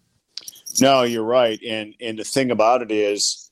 No, 0.82 1.04
you're 1.04 1.24
right. 1.24 1.62
And 1.66 1.96
and 2.02 2.20
the 2.20 2.26
thing 2.26 2.52
about 2.52 2.82
it 2.82 2.92
is 2.92 3.50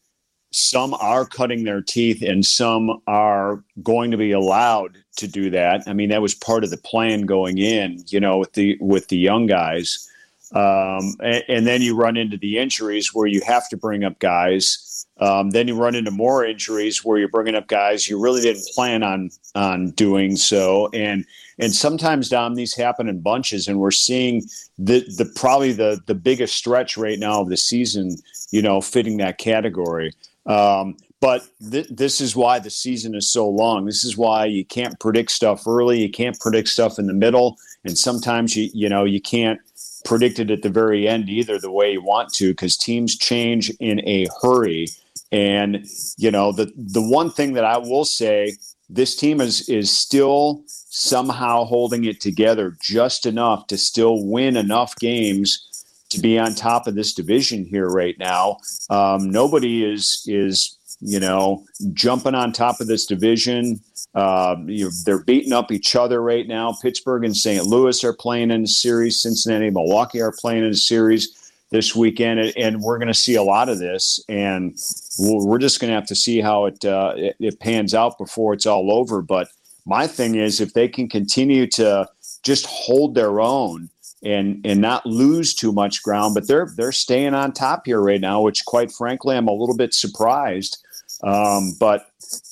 some 0.52 0.94
are 0.96 1.26
cutting 1.26 1.64
their 1.64 1.82
teeth 1.82 2.22
and 2.22 2.46
some 2.46 3.02
are 3.08 3.64
going 3.84 4.12
to 4.12 4.18
be 4.18 4.32
allowed 4.32 4.98
to 5.20 5.28
do 5.28 5.50
that. 5.52 5.84
I 5.88 5.94
mean, 5.94 6.10
that 6.10 6.22
was 6.22 6.34
part 6.34 6.64
of 6.64 6.72
the 6.72 6.78
plan 6.78 7.22
going 7.22 7.58
in, 7.58 8.04
you 8.08 8.20
know, 8.20 8.38
with 8.38 8.54
the 8.54 8.78
with 8.82 9.08
the 9.08 9.18
young 9.18 9.46
guys. 9.46 10.10
Um, 10.52 11.16
and, 11.20 11.44
and, 11.48 11.68
then 11.68 11.84
you 11.84 11.96
run 11.96 12.18
into 12.18 12.36
the 12.36 12.58
injuries 12.58 13.14
where 13.14 13.28
you 13.28 13.40
have 13.46 13.70
to 13.70 13.78
bring 13.78 14.04
up 14.04 14.18
guys. 14.18 15.06
Um, 15.20 15.52
then 15.52 15.68
you 15.68 15.76
run 15.76 15.94
into 15.94 16.10
more 16.10 16.44
injuries 16.44 17.06
where 17.06 17.20
you're 17.20 17.30
bringing 17.30 17.54
up 17.54 17.68
guys 17.68 18.10
you 18.10 18.20
really 18.20 18.42
didn't 18.42 18.66
plan 18.74 19.04
on 19.04 19.30
on 19.54 19.92
doing 19.92 20.38
so. 20.38 20.90
And 20.92 21.24
and 21.60 21.72
sometimes 21.76 22.30
Dom, 22.30 22.56
these 22.56 22.76
happen 22.76 23.08
in 23.08 23.22
bunches, 23.22 23.68
and 23.68 23.80
we're 23.80 23.92
seeing 23.92 24.42
the 24.80 25.02
the 25.18 25.32
probably 25.36 25.72
the 25.72 26.02
the 26.08 26.16
biggest 26.16 26.56
stretch 26.56 26.98
right 26.98 27.20
now 27.20 27.42
of 27.42 27.50
the 27.50 27.58
season. 27.58 28.16
You 28.50 28.64
know, 28.64 28.82
fitting 28.82 29.18
that 29.18 29.38
category. 29.38 30.14
Um, 30.48 30.98
but 31.22 31.48
th- 31.72 31.88
this 31.90 32.22
is 32.22 32.36
why 32.36 32.60
the 32.60 32.70
season 32.70 33.16
is 33.16 33.32
so 33.32 33.48
long. 33.48 33.86
This 33.86 34.04
is 34.04 34.18
why 34.18 34.46
you 34.46 34.64
can't 34.66 35.00
predict 35.00 35.32
stuff 35.32 35.68
early. 35.68 36.02
You 36.02 36.10
can't 36.10 36.40
predict 36.40 36.70
stuff 36.70 36.98
in 37.00 37.08
the 37.08 37.14
middle, 37.14 37.58
and 37.84 37.98
sometimes 37.98 38.56
you 38.56 38.70
you 38.74 38.90
know 38.90 39.04
you 39.04 39.22
can't 39.22 39.60
predict 40.06 40.40
it 40.40 40.50
at 40.50 40.62
the 40.62 40.70
very 40.70 41.08
end 41.08 41.30
either 41.30 41.60
the 41.60 41.72
way 41.72 41.92
you 41.92 42.02
want 42.02 42.34
to 42.34 42.50
because 42.50 42.78
teams 42.78 43.18
change 43.18 43.70
in 43.80 44.08
a 44.08 44.28
hurry. 44.42 44.88
And 45.32 45.86
you 46.18 46.32
know 46.32 46.52
the 46.52 46.72
the 46.76 47.02
one 47.02 47.30
thing 47.30 47.54
that 47.54 47.66
I 47.66 47.78
will 47.78 48.06
say, 48.06 48.54
this 48.90 49.16
team 49.16 49.42
is 49.42 49.68
is 49.70 49.92
still 49.92 50.64
somehow 50.68 51.66
holding 51.66 52.06
it 52.06 52.20
together 52.20 52.76
just 52.82 53.26
enough 53.26 53.68
to 53.68 53.78
still 53.78 54.26
win 54.26 54.58
enough 54.58 54.96
games 54.96 55.66
to 56.10 56.20
be 56.20 56.40
on 56.40 56.56
top 56.56 56.88
of 56.88 56.96
this 56.96 57.14
division 57.14 57.64
here 57.64 57.88
right 57.88 58.18
now. 58.18 58.58
Um, 58.90 59.30
nobody 59.30 59.84
is 59.86 60.24
is 60.28 60.79
you 61.02 61.20
know 61.20 61.66
jumping 61.94 62.36
on 62.36 62.52
top 62.52 62.80
of 62.80 62.88
this 62.88 63.06
division. 63.06 63.80
Uh, 64.16 64.56
you 64.66 64.90
they're 65.06 65.24
beating 65.24 65.54
up 65.54 65.72
each 65.72 65.96
other 65.96 66.22
right 66.22 66.48
now. 66.48 66.76
Pittsburgh 66.82 67.24
and 67.24 67.36
St. 67.36 67.66
Louis 67.66 68.04
are 68.04 68.14
playing 68.14 68.52
in 68.52 68.64
a 68.64 68.68
series. 68.68 69.22
Cincinnati, 69.22 69.70
Milwaukee 69.70 70.22
are 70.22 70.34
playing 70.38 70.64
in 70.64 70.72
a 70.72 70.76
series 70.76 71.36
this 71.72 71.96
weekend, 71.96 72.40
and 72.58 72.82
we're 72.82 72.98
going 72.98 73.08
to 73.08 73.14
see 73.14 73.36
a 73.36 73.44
lot 73.44 73.70
of 73.70 73.78
this. 73.78 74.24
And 74.28 74.76
we're 75.20 75.60
just 75.60 75.80
going 75.80 75.90
to 75.90 75.96
have 75.96 76.08
to 76.08 76.16
see 76.16 76.42
how 76.42 76.66
it, 76.66 76.84
uh, 76.84 77.14
it 77.16 77.36
it 77.40 77.60
pans 77.60 77.94
out 77.94 78.18
before 78.18 78.54
it's 78.54 78.66
all 78.66 78.92
over. 78.92 79.22
But 79.22 79.50
my 79.86 80.08
thing 80.08 80.36
is, 80.36 80.60
if 80.60 80.74
they 80.74 80.88
can 80.88 81.08
continue 81.08 81.68
to 81.68 82.10
just 82.44 82.66
hold 82.66 83.16
their 83.16 83.40
own 83.40 83.90
and 84.24 84.66
and 84.66 84.82
not 84.82 85.06
lose 85.06 85.54
too 85.54 85.72
much 85.72 86.04
ground. 86.04 86.34
But 86.34 86.48
they're 86.48 86.70
they're 86.76 86.92
staying 86.92 87.34
on 87.34 87.54
top 87.54 87.86
here 87.86 88.02
right 88.02 88.22
now, 88.22 88.42
which 88.42 88.66
quite 88.66 88.92
frankly 88.92 89.36
I'm 89.36 89.48
a 89.48 89.54
little 89.54 89.76
bit 89.76 89.94
surprised. 89.94 90.84
Um, 91.24 91.74
but 91.80 92.08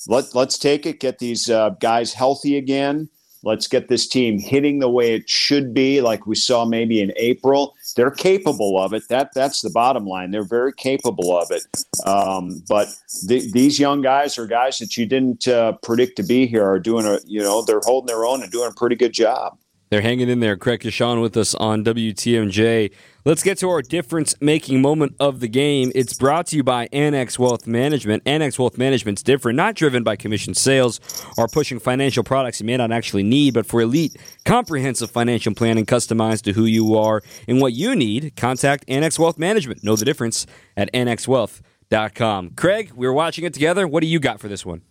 let 0.06 0.34
let's 0.34 0.58
take 0.58 0.86
it, 0.86 1.00
get 1.00 1.18
these 1.18 1.48
uh, 1.48 1.70
guys 1.80 2.12
healthy 2.12 2.56
again. 2.56 3.08
Let's 3.44 3.68
get 3.68 3.88
this 3.88 4.08
team 4.08 4.40
hitting 4.40 4.80
the 4.80 4.90
way 4.90 5.14
it 5.14 5.30
should 5.30 5.72
be, 5.72 6.00
like 6.00 6.26
we 6.26 6.34
saw 6.34 6.64
maybe 6.64 7.00
in 7.00 7.12
April. 7.16 7.74
They're 7.94 8.10
capable 8.10 8.80
of 8.80 8.92
it. 8.92 9.04
That 9.08 9.30
that's 9.32 9.62
the 9.62 9.70
bottom 9.70 10.06
line. 10.06 10.32
They're 10.32 10.42
very 10.42 10.72
capable 10.72 11.38
of 11.38 11.50
it. 11.50 11.62
Um, 12.04 12.62
but 12.68 12.88
th- 13.28 13.52
these 13.52 13.78
young 13.78 14.02
guys 14.02 14.38
are 14.38 14.46
guys 14.46 14.78
that 14.78 14.96
you 14.96 15.06
didn't 15.06 15.46
uh, 15.46 15.72
predict 15.82 16.16
to 16.16 16.24
be 16.24 16.46
here 16.46 16.64
are 16.64 16.80
doing 16.80 17.06
a 17.06 17.18
you 17.26 17.40
know 17.40 17.62
they're 17.62 17.80
holding 17.84 18.08
their 18.08 18.24
own 18.24 18.42
and 18.42 18.50
doing 18.50 18.70
a 18.70 18.74
pretty 18.74 18.96
good 18.96 19.12
job. 19.12 19.56
They're 19.90 20.02
hanging 20.02 20.28
in 20.28 20.40
there. 20.40 20.56
Craig 20.56 20.80
Coshun 20.80 21.22
with 21.22 21.36
us 21.36 21.54
on 21.54 21.82
WTMJ. 21.84 22.92
Let's 23.24 23.42
get 23.42 23.58
to 23.58 23.68
our 23.70 23.82
difference 23.82 24.34
making 24.40 24.80
moment 24.82 25.14
of 25.18 25.40
the 25.40 25.48
game. 25.48 25.92
It's 25.94 26.12
brought 26.12 26.46
to 26.48 26.56
you 26.56 26.62
by 26.62 26.88
Annex 26.92 27.38
Wealth 27.38 27.66
Management. 27.66 28.22
Annex 28.26 28.58
Wealth 28.58 28.78
Management's 28.78 29.22
different, 29.22 29.56
not 29.56 29.74
driven 29.74 30.02
by 30.02 30.16
commission 30.16 30.54
sales 30.54 31.00
or 31.36 31.48
pushing 31.48 31.78
financial 31.78 32.22
products 32.22 32.60
you 32.60 32.66
may 32.66 32.76
not 32.76 32.92
actually 32.92 33.22
need, 33.22 33.54
but 33.54 33.66
for 33.66 33.80
elite, 33.80 34.16
comprehensive 34.44 35.10
financial 35.10 35.54
planning 35.54 35.86
customized 35.86 36.42
to 36.42 36.52
who 36.52 36.64
you 36.64 36.96
are 36.96 37.22
and 37.46 37.60
what 37.60 37.72
you 37.72 37.96
need. 37.96 38.34
Contact 38.36 38.84
Annex 38.88 39.18
Wealth 39.18 39.38
Management. 39.38 39.82
Know 39.82 39.96
the 39.96 40.04
difference 40.04 40.46
at 40.76 40.92
annexwealth.com. 40.92 42.50
Craig, 42.50 42.92
we 42.94 43.06
were 43.06 43.12
watching 43.12 43.44
it 43.44 43.54
together. 43.54 43.88
What 43.88 44.00
do 44.00 44.06
you 44.06 44.20
got 44.20 44.40
for 44.40 44.48
this 44.48 44.64
one? 44.64 44.82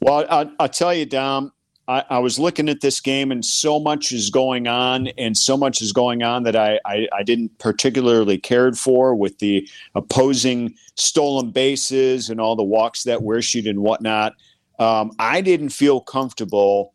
Well, 0.00 0.24
I, 0.28 0.44
will 0.58 0.68
tell 0.68 0.94
you, 0.94 1.06
Dom, 1.06 1.52
I, 1.90 2.04
I, 2.08 2.18
was 2.20 2.38
looking 2.38 2.68
at 2.68 2.82
this 2.82 3.00
game 3.00 3.32
and 3.32 3.44
so 3.44 3.80
much 3.80 4.12
is 4.12 4.30
going 4.30 4.68
on 4.68 5.08
and 5.18 5.36
so 5.36 5.56
much 5.56 5.82
is 5.82 5.90
going 5.90 6.22
on 6.22 6.44
that 6.44 6.54
I, 6.54 6.78
I, 6.84 7.08
I 7.12 7.22
didn't 7.24 7.58
particularly 7.58 8.38
cared 8.38 8.78
for 8.78 9.14
with 9.16 9.40
the 9.40 9.68
opposing 9.96 10.76
stolen 10.94 11.50
bases 11.50 12.30
and 12.30 12.40
all 12.40 12.54
the 12.54 12.62
walks 12.62 13.02
that 13.02 13.22
were 13.22 13.38
issued 13.38 13.66
and 13.66 13.80
whatnot. 13.80 14.34
Um, 14.78 15.10
I 15.18 15.40
didn't 15.40 15.70
feel 15.70 16.00
comfortable 16.00 16.94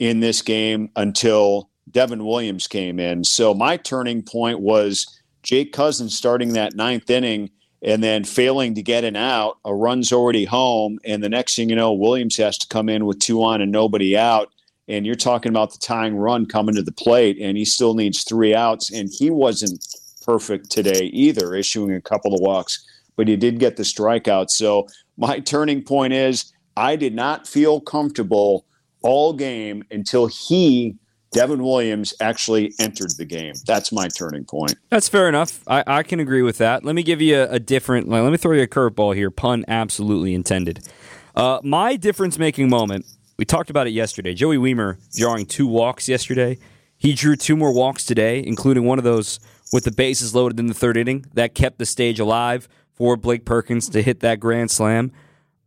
in 0.00 0.18
this 0.18 0.42
game 0.42 0.90
until 0.96 1.70
Devin 1.92 2.24
Williams 2.24 2.66
came 2.66 2.98
in. 2.98 3.22
So 3.22 3.54
my 3.54 3.76
turning 3.76 4.22
point 4.22 4.58
was 4.58 5.06
Jake 5.44 5.72
Cousins 5.72 6.16
starting 6.16 6.54
that 6.54 6.74
ninth 6.74 7.08
inning– 7.08 7.50
and 7.82 8.02
then 8.02 8.24
failing 8.24 8.74
to 8.74 8.82
get 8.82 9.04
an 9.04 9.16
out, 9.16 9.58
a 9.64 9.74
run's 9.74 10.12
already 10.12 10.44
home, 10.44 10.98
and 11.04 11.22
the 11.22 11.28
next 11.28 11.56
thing 11.56 11.68
you 11.68 11.76
know, 11.76 11.92
Williams 11.92 12.36
has 12.36 12.56
to 12.58 12.68
come 12.68 12.88
in 12.88 13.04
with 13.04 13.18
two 13.18 13.42
on 13.42 13.60
and 13.60 13.72
nobody 13.72 14.16
out. 14.16 14.50
And 14.88 15.06
you're 15.06 15.14
talking 15.14 15.50
about 15.50 15.72
the 15.72 15.78
tying 15.78 16.16
run 16.16 16.46
coming 16.46 16.74
to 16.74 16.82
the 16.82 16.92
plate, 16.92 17.38
and 17.40 17.56
he 17.56 17.64
still 17.64 17.94
needs 17.94 18.24
three 18.24 18.54
outs, 18.54 18.92
and 18.92 19.08
he 19.10 19.30
wasn't 19.30 19.84
perfect 20.24 20.70
today 20.70 21.06
either, 21.12 21.54
issuing 21.54 21.94
a 21.94 22.00
couple 22.00 22.34
of 22.34 22.40
walks, 22.40 22.84
but 23.16 23.28
he 23.28 23.36
did 23.36 23.58
get 23.58 23.76
the 23.76 23.82
strikeout. 23.82 24.50
So 24.50 24.86
my 25.16 25.40
turning 25.40 25.82
point 25.82 26.12
is 26.12 26.52
I 26.76 26.96
did 26.96 27.14
not 27.14 27.46
feel 27.46 27.80
comfortable 27.80 28.64
all 29.02 29.32
game 29.32 29.82
until 29.90 30.26
he 30.26 30.96
Devin 31.32 31.62
Williams 31.62 32.14
actually 32.20 32.74
entered 32.78 33.16
the 33.16 33.24
game. 33.24 33.54
That's 33.66 33.90
my 33.90 34.08
turning 34.08 34.44
point. 34.44 34.74
That's 34.90 35.08
fair 35.08 35.28
enough. 35.28 35.62
I, 35.66 35.82
I 35.86 36.02
can 36.02 36.20
agree 36.20 36.42
with 36.42 36.58
that. 36.58 36.84
Let 36.84 36.94
me 36.94 37.02
give 37.02 37.20
you 37.20 37.40
a, 37.40 37.52
a 37.52 37.58
different. 37.58 38.08
Let 38.08 38.30
me 38.30 38.36
throw 38.36 38.52
you 38.52 38.62
a 38.62 38.66
curveball 38.66 39.14
here. 39.14 39.30
Pun 39.30 39.64
absolutely 39.66 40.34
intended. 40.34 40.86
Uh, 41.34 41.60
my 41.62 41.96
difference 41.96 42.38
making 42.38 42.68
moment. 42.68 43.06
We 43.38 43.46
talked 43.46 43.70
about 43.70 43.86
it 43.86 43.90
yesterday. 43.90 44.34
Joey 44.34 44.58
Wiemer 44.58 44.98
drawing 45.16 45.46
two 45.46 45.66
walks 45.66 46.08
yesterday. 46.08 46.58
He 46.96 47.14
drew 47.14 47.34
two 47.34 47.56
more 47.56 47.72
walks 47.72 48.04
today, 48.04 48.44
including 48.46 48.84
one 48.84 48.98
of 48.98 49.04
those 49.04 49.40
with 49.72 49.84
the 49.84 49.90
bases 49.90 50.34
loaded 50.34 50.60
in 50.60 50.66
the 50.66 50.74
third 50.74 50.96
inning 50.96 51.24
that 51.32 51.54
kept 51.54 51.78
the 51.78 51.86
stage 51.86 52.20
alive 52.20 52.68
for 52.94 53.16
Blake 53.16 53.44
Perkins 53.44 53.88
to 53.88 54.02
hit 54.02 54.20
that 54.20 54.38
grand 54.38 54.70
slam. 54.70 55.10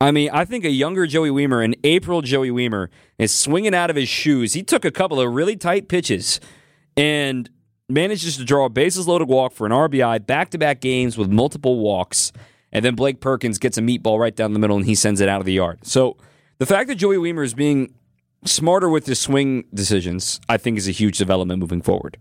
I 0.01 0.11
mean, 0.11 0.29
I 0.33 0.45
think 0.45 0.65
a 0.65 0.69
younger 0.69 1.07
Joey 1.07 1.29
Wiemer, 1.29 1.63
an 1.63 1.75
April 1.83 2.21
Joey 2.21 2.49
Wiemer, 2.49 2.89
is 3.17 3.33
swinging 3.33 3.73
out 3.73 3.89
of 3.89 3.95
his 3.95 4.09
shoes. 4.09 4.53
He 4.53 4.61
took 4.61 4.83
a 4.83 4.91
couple 4.91 5.19
of 5.21 5.33
really 5.33 5.55
tight 5.55 5.87
pitches 5.87 6.39
and 6.97 7.49
manages 7.87 8.37
to 8.37 8.43
draw 8.43 8.65
a 8.65 8.69
bases 8.69 9.07
loaded 9.07 9.29
walk 9.29 9.53
for 9.53 9.65
an 9.65 9.71
RBI 9.71 10.25
back 10.25 10.49
to 10.49 10.57
back 10.57 10.81
games 10.81 11.17
with 11.17 11.29
multiple 11.29 11.79
walks. 11.79 12.33
And 12.71 12.83
then 12.83 12.95
Blake 12.95 13.21
Perkins 13.21 13.57
gets 13.57 13.77
a 13.77 13.81
meatball 13.81 14.19
right 14.19 14.35
down 14.35 14.53
the 14.53 14.59
middle 14.59 14.75
and 14.75 14.85
he 14.85 14.95
sends 14.95 15.21
it 15.21 15.29
out 15.29 15.39
of 15.39 15.45
the 15.45 15.53
yard. 15.53 15.79
So 15.83 16.17
the 16.57 16.65
fact 16.65 16.89
that 16.89 16.95
Joey 16.95 17.17
Wiemer 17.17 17.45
is 17.45 17.53
being 17.53 17.93
smarter 18.43 18.89
with 18.89 19.05
his 19.05 19.19
swing 19.19 19.65
decisions, 19.73 20.41
I 20.49 20.57
think, 20.57 20.77
is 20.77 20.87
a 20.87 20.91
huge 20.91 21.17
development 21.17 21.59
moving 21.59 21.81
forward. 21.81 22.17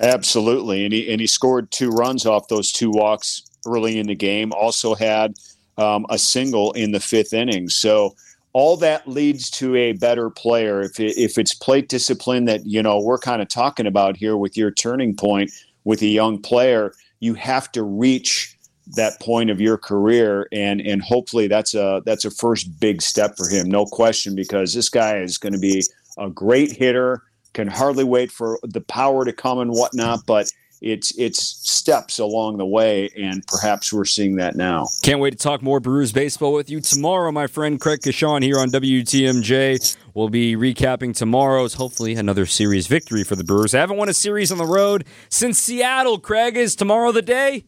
Absolutely. 0.00 0.84
And 0.84 0.92
he, 0.92 1.10
and 1.10 1.20
he 1.20 1.26
scored 1.26 1.70
two 1.70 1.90
runs 1.90 2.26
off 2.26 2.48
those 2.48 2.70
two 2.70 2.90
walks 2.90 3.42
early 3.66 3.98
in 3.98 4.06
the 4.06 4.14
game. 4.14 4.52
Also 4.52 4.94
had 4.94 5.34
um, 5.78 6.04
a 6.10 6.18
single 6.18 6.72
in 6.72 6.92
the 6.92 7.00
fifth 7.00 7.32
inning. 7.32 7.68
So 7.68 8.14
all 8.52 8.76
that 8.78 9.06
leads 9.06 9.50
to 9.50 9.76
a 9.76 9.92
better 9.92 10.30
player. 10.30 10.80
If 10.82 10.98
it, 11.00 11.16
if 11.16 11.38
it's 11.38 11.54
plate 11.54 11.88
discipline 11.88 12.44
that 12.46 12.66
you 12.66 12.82
know 12.82 13.00
we're 13.00 13.18
kind 13.18 13.40
of 13.40 13.48
talking 13.48 13.86
about 13.86 14.16
here 14.16 14.36
with 14.36 14.56
your 14.56 14.70
turning 14.70 15.14
point 15.14 15.52
with 15.84 16.02
a 16.02 16.06
young 16.06 16.40
player, 16.40 16.92
you 17.20 17.34
have 17.34 17.72
to 17.72 17.82
reach 17.82 18.58
that 18.96 19.20
point 19.20 19.50
of 19.50 19.60
your 19.60 19.76
career 19.76 20.48
and 20.50 20.80
and 20.80 21.02
hopefully 21.02 21.46
that's 21.46 21.74
a 21.74 22.00
that's 22.06 22.24
a 22.24 22.30
first 22.30 22.80
big 22.80 23.02
step 23.02 23.36
for 23.36 23.46
him 23.46 23.68
no 23.68 23.84
question 23.84 24.34
because 24.34 24.72
this 24.72 24.88
guy 24.88 25.18
is 25.18 25.36
going 25.36 25.52
to 25.52 25.58
be 25.58 25.82
a 26.16 26.30
great 26.30 26.72
hitter 26.72 27.22
can 27.52 27.68
hardly 27.68 28.04
wait 28.04 28.32
for 28.32 28.58
the 28.62 28.80
power 28.80 29.26
to 29.26 29.32
come 29.32 29.58
and 29.58 29.72
whatnot 29.72 30.20
but 30.26 30.50
it's 30.80 31.16
it's 31.18 31.42
steps 31.42 32.18
along 32.18 32.58
the 32.58 32.66
way, 32.66 33.10
and 33.16 33.44
perhaps 33.46 33.92
we're 33.92 34.04
seeing 34.04 34.36
that 34.36 34.56
now. 34.56 34.86
Can't 35.02 35.20
wait 35.20 35.30
to 35.30 35.36
talk 35.36 35.62
more 35.62 35.80
Brewers 35.80 36.12
baseball 36.12 36.52
with 36.52 36.70
you 36.70 36.80
tomorrow, 36.80 37.32
my 37.32 37.46
friend 37.46 37.80
Craig 37.80 38.00
Coshun 38.00 38.42
here 38.42 38.58
on 38.58 38.70
WTMJ. 38.70 39.96
We'll 40.14 40.28
be 40.28 40.56
recapping 40.56 41.14
tomorrow's 41.14 41.74
hopefully 41.74 42.14
another 42.14 42.46
series 42.46 42.86
victory 42.86 43.24
for 43.24 43.36
the 43.36 43.44
Brewers. 43.44 43.74
I 43.74 43.80
haven't 43.80 43.96
won 43.96 44.08
a 44.08 44.14
series 44.14 44.52
on 44.52 44.58
the 44.58 44.66
road 44.66 45.04
since 45.28 45.58
Seattle. 45.58 46.18
Craig 46.18 46.56
is 46.56 46.76
tomorrow 46.76 47.12
the 47.12 47.22
day. 47.22 47.64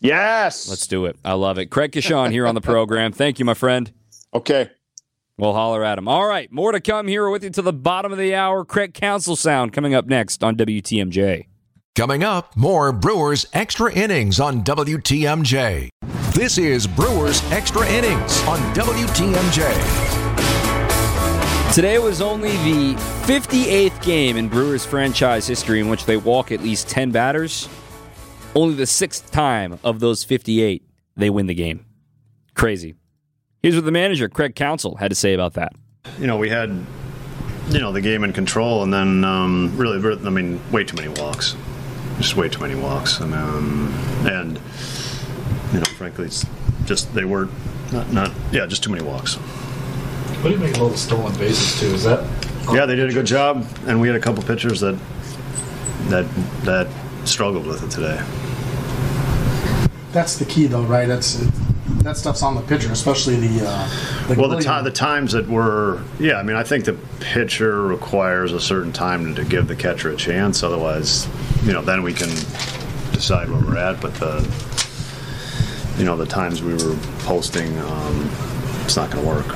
Yes, 0.00 0.68
let's 0.68 0.86
do 0.86 1.06
it. 1.06 1.16
I 1.24 1.32
love 1.32 1.58
it. 1.58 1.66
Craig 1.66 1.92
Coshun 1.92 2.30
here 2.30 2.46
on 2.46 2.54
the 2.54 2.60
program. 2.60 3.12
Thank 3.12 3.38
you, 3.38 3.44
my 3.44 3.54
friend. 3.54 3.92
Okay. 4.32 4.70
We'll 5.36 5.54
holler 5.54 5.84
at 5.84 5.98
him. 5.98 6.08
All 6.08 6.26
right, 6.26 6.50
more 6.50 6.72
to 6.72 6.80
come 6.80 7.06
here 7.06 7.30
with 7.30 7.44
you 7.44 7.50
to 7.50 7.62
the 7.62 7.72
bottom 7.72 8.10
of 8.10 8.18
the 8.18 8.34
hour. 8.34 8.64
Craig 8.64 8.92
Counsell 8.92 9.36
Sound 9.36 9.72
coming 9.72 9.94
up 9.94 10.06
next 10.06 10.42
on 10.42 10.56
WTMJ. 10.56 11.46
Coming 11.98 12.22
up, 12.22 12.56
more 12.56 12.92
Brewers 12.92 13.44
Extra 13.52 13.92
Innings 13.92 14.38
on 14.38 14.62
WTMJ. 14.62 15.88
This 16.32 16.56
is 16.56 16.86
Brewers 16.86 17.42
Extra 17.50 17.84
Innings 17.88 18.40
on 18.44 18.60
WTMJ. 18.72 19.64
Today 21.74 21.98
was 21.98 22.20
only 22.20 22.52
the 22.58 22.94
58th 23.24 24.00
game 24.00 24.36
in 24.36 24.48
Brewers 24.48 24.86
franchise 24.86 25.48
history 25.48 25.80
in 25.80 25.88
which 25.88 26.04
they 26.04 26.16
walk 26.16 26.52
at 26.52 26.62
least 26.62 26.88
10 26.88 27.10
batters. 27.10 27.68
Only 28.54 28.76
the 28.76 28.86
sixth 28.86 29.32
time 29.32 29.80
of 29.82 29.98
those 29.98 30.22
58 30.22 30.84
they 31.16 31.30
win 31.30 31.46
the 31.46 31.54
game. 31.54 31.84
Crazy. 32.54 32.94
Here's 33.60 33.74
what 33.74 33.86
the 33.86 33.90
manager, 33.90 34.28
Craig 34.28 34.54
Counsell, 34.54 34.94
had 34.94 35.10
to 35.10 35.16
say 35.16 35.34
about 35.34 35.54
that. 35.54 35.72
You 36.20 36.28
know, 36.28 36.36
we 36.36 36.48
had, 36.48 36.70
you 37.70 37.80
know, 37.80 37.90
the 37.90 38.00
game 38.00 38.22
in 38.22 38.32
control 38.32 38.84
and 38.84 38.94
then 38.94 39.24
um, 39.24 39.76
really, 39.76 39.98
I 40.24 40.30
mean, 40.30 40.60
way 40.70 40.84
too 40.84 40.94
many 40.94 41.08
walks 41.20 41.56
just 42.18 42.36
way 42.36 42.48
too 42.48 42.60
many 42.60 42.74
walks, 42.74 43.20
and 43.20 43.34
um, 43.34 43.92
and 44.26 44.60
you 45.72 45.80
know, 45.80 45.86
frankly, 45.96 46.26
it's 46.26 46.44
just 46.84 47.12
they 47.14 47.24
were 47.24 47.48
not, 47.92 48.12
not 48.12 48.32
yeah, 48.52 48.66
just 48.66 48.82
too 48.82 48.90
many 48.90 49.04
walks. 49.04 49.34
What 49.34 50.50
do 50.50 50.50
you 50.50 50.58
make 50.58 50.76
of 50.76 50.82
all 50.82 50.88
the 50.88 50.98
stolen 50.98 51.36
bases 51.38 51.80
too? 51.80 51.86
Is 51.86 52.04
that 52.04 52.24
yeah, 52.72 52.86
they 52.86 52.96
did 52.96 53.08
a 53.08 53.12
good 53.12 53.26
job, 53.26 53.66
and 53.86 54.00
we 54.00 54.08
had 54.08 54.16
a 54.16 54.20
couple 54.20 54.42
pitchers 54.42 54.80
that 54.80 54.98
that 56.08 56.26
that 56.64 56.88
struggled 57.24 57.66
with 57.66 57.82
it 57.82 57.90
today. 57.90 58.22
That's 60.12 60.36
the 60.36 60.44
key, 60.44 60.66
though, 60.66 60.84
right? 60.84 61.06
That's 61.06 61.34
that 62.08 62.16
stuff's 62.16 62.42
on 62.42 62.54
the 62.54 62.62
pitcher, 62.62 62.90
especially 62.90 63.36
the. 63.36 63.66
Uh, 63.66 64.28
the 64.28 64.34
well, 64.34 64.48
the, 64.48 64.62
time, 64.62 64.82
the 64.84 64.90
times 64.90 65.32
that 65.32 65.46
were, 65.46 66.02
yeah. 66.18 66.36
I 66.36 66.42
mean, 66.42 66.56
I 66.56 66.62
think 66.62 66.84
the 66.84 66.94
pitcher 67.20 67.82
requires 67.82 68.52
a 68.52 68.60
certain 68.60 68.92
time 68.92 69.34
to 69.34 69.44
give 69.44 69.68
the 69.68 69.76
catcher 69.76 70.10
a 70.10 70.16
chance. 70.16 70.62
Otherwise, 70.62 71.28
you 71.64 71.72
know, 71.72 71.82
then 71.82 72.02
we 72.02 72.14
can 72.14 72.30
decide 73.12 73.50
where 73.50 73.60
we're 73.60 73.76
at. 73.76 74.00
But 74.00 74.14
the, 74.14 74.40
you 75.98 76.04
know, 76.04 76.16
the 76.16 76.26
times 76.26 76.62
we 76.62 76.72
were 76.72 76.96
posting, 77.20 77.78
um, 77.78 78.30
it's 78.84 78.96
not 78.96 79.10
going 79.10 79.22
to 79.22 79.28
work. 79.28 79.46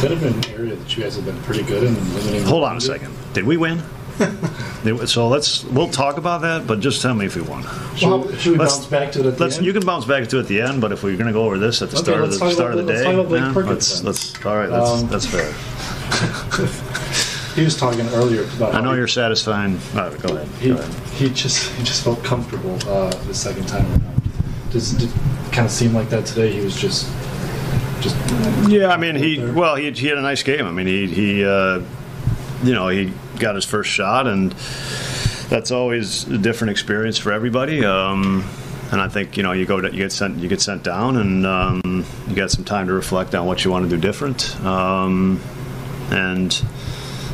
That 0.00 0.10
have 0.10 0.20
been 0.20 0.34
an 0.34 0.44
area 0.50 0.76
that 0.76 0.96
you 0.96 1.02
guys 1.02 1.16
have 1.16 1.24
been 1.24 1.40
pretty 1.42 1.62
good 1.62 1.84
in 1.84 1.94
limiting. 2.14 2.44
Hold 2.44 2.64
on 2.64 2.76
a 2.76 2.80
second. 2.80 3.14
Did 3.32 3.44
we 3.44 3.56
win? 3.56 3.82
so 5.06 5.28
let's 5.28 5.64
we'll 5.64 5.88
talk 5.88 6.18
about 6.18 6.42
that, 6.42 6.66
but 6.66 6.80
just 6.80 7.02
tell 7.02 7.14
me 7.14 7.26
if 7.26 7.36
we 7.36 7.42
won. 7.42 7.62
Should, 7.96 8.08
well, 8.08 8.32
should 8.34 8.52
we 8.52 8.58
bounce 8.58 8.86
back 8.86 9.12
to 9.12 9.20
it 9.20 9.26
at 9.26 9.38
the 9.38 9.44
end? 9.44 9.66
You 9.66 9.72
can 9.72 9.84
bounce 9.84 10.04
back 10.04 10.28
to 10.28 10.38
it 10.38 10.40
at 10.40 10.48
the 10.48 10.60
end, 10.60 10.80
but 10.80 10.92
if 10.92 11.02
we're 11.02 11.16
going 11.16 11.26
to 11.26 11.32
go 11.32 11.44
over 11.44 11.58
this 11.58 11.82
at 11.82 11.90
the 11.90 11.96
okay, 11.96 12.04
start 12.04 12.22
of 12.22 12.30
the 12.30 12.52
start 12.52 12.74
of 12.74 12.86
the 12.86 12.92
day, 12.92 13.12
let's 13.12 14.04
let's 14.04 14.44
all 14.44 14.56
right. 14.56 14.68
That's 14.68 14.90
um, 14.90 15.08
that's 15.08 15.26
fair. 15.26 15.52
he 17.54 17.64
was 17.64 17.76
talking 17.76 18.06
earlier 18.08 18.44
about. 18.44 18.74
I 18.74 18.80
know 18.80 18.92
you're 18.92 19.08
satisfying. 19.08 19.78
go 19.94 20.00
ahead. 20.00 20.48
He, 20.60 20.68
go 20.68 20.76
ahead. 20.76 21.12
he 21.12 21.30
just 21.30 21.72
he 21.72 21.82
just 21.82 22.04
felt 22.04 22.22
comfortable 22.22 22.74
uh, 22.88 23.10
the 23.26 23.34
second 23.34 23.66
time 23.66 23.86
around. 23.86 24.22
Does 24.70 25.02
it 25.02 25.10
kind 25.52 25.66
of 25.66 25.72
seem 25.72 25.92
like 25.92 26.08
that 26.10 26.26
today? 26.26 26.52
He 26.52 26.60
was 26.60 26.76
just 26.76 27.10
just. 28.00 28.16
Yeah, 28.68 28.88
I 28.88 28.96
mean 28.96 29.16
he 29.16 29.40
well 29.40 29.74
he, 29.74 29.90
he 29.90 30.06
had 30.06 30.18
a 30.18 30.22
nice 30.22 30.42
game. 30.42 30.66
I 30.66 30.70
mean 30.70 30.86
he 30.86 31.06
he 31.06 31.44
uh, 31.44 31.80
you 32.62 32.74
know 32.74 32.88
he 32.88 33.12
got 33.38 33.54
his 33.54 33.64
first 33.64 33.90
shot, 33.90 34.26
and 34.26 34.52
that's 35.48 35.70
always 35.70 36.28
a 36.28 36.38
different 36.38 36.70
experience 36.72 37.18
for 37.18 37.32
everybody. 37.32 37.84
Um, 37.84 38.44
and 38.92 39.00
I 39.00 39.08
think 39.08 39.36
you 39.36 39.42
know 39.42 39.52
you 39.52 39.66
go 39.66 39.80
to, 39.80 39.90
you 39.90 39.98
get 39.98 40.12
sent 40.12 40.38
you 40.38 40.48
get 40.48 40.60
sent 40.60 40.82
down, 40.82 41.16
and 41.16 41.46
um, 41.46 42.04
you 42.28 42.34
got 42.34 42.50
some 42.50 42.64
time 42.64 42.86
to 42.86 42.92
reflect 42.92 43.34
on 43.34 43.46
what 43.46 43.64
you 43.64 43.70
want 43.70 43.88
to 43.88 43.96
do 43.96 44.00
different. 44.00 44.58
Um, 44.64 45.40
and 46.10 46.62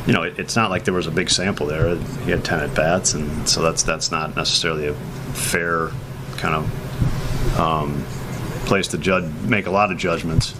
you 0.07 0.13
know, 0.13 0.23
it, 0.23 0.39
it's 0.39 0.55
not 0.55 0.69
like 0.69 0.83
there 0.83 0.93
was 0.93 1.07
a 1.07 1.11
big 1.11 1.29
sample 1.29 1.67
there. 1.67 1.95
He 1.95 2.31
had 2.31 2.43
ten 2.43 2.59
at 2.59 2.75
bats, 2.75 3.13
and 3.13 3.47
so 3.47 3.61
that's 3.61 3.83
that's 3.83 4.11
not 4.11 4.35
necessarily 4.35 4.87
a 4.87 4.93
fair 5.33 5.91
kind 6.37 6.55
of 6.55 7.59
um, 7.59 8.03
place 8.65 8.87
to 8.89 8.97
judge, 8.97 9.31
make 9.43 9.67
a 9.67 9.71
lot 9.71 9.91
of 9.91 9.97
judgments. 9.97 10.55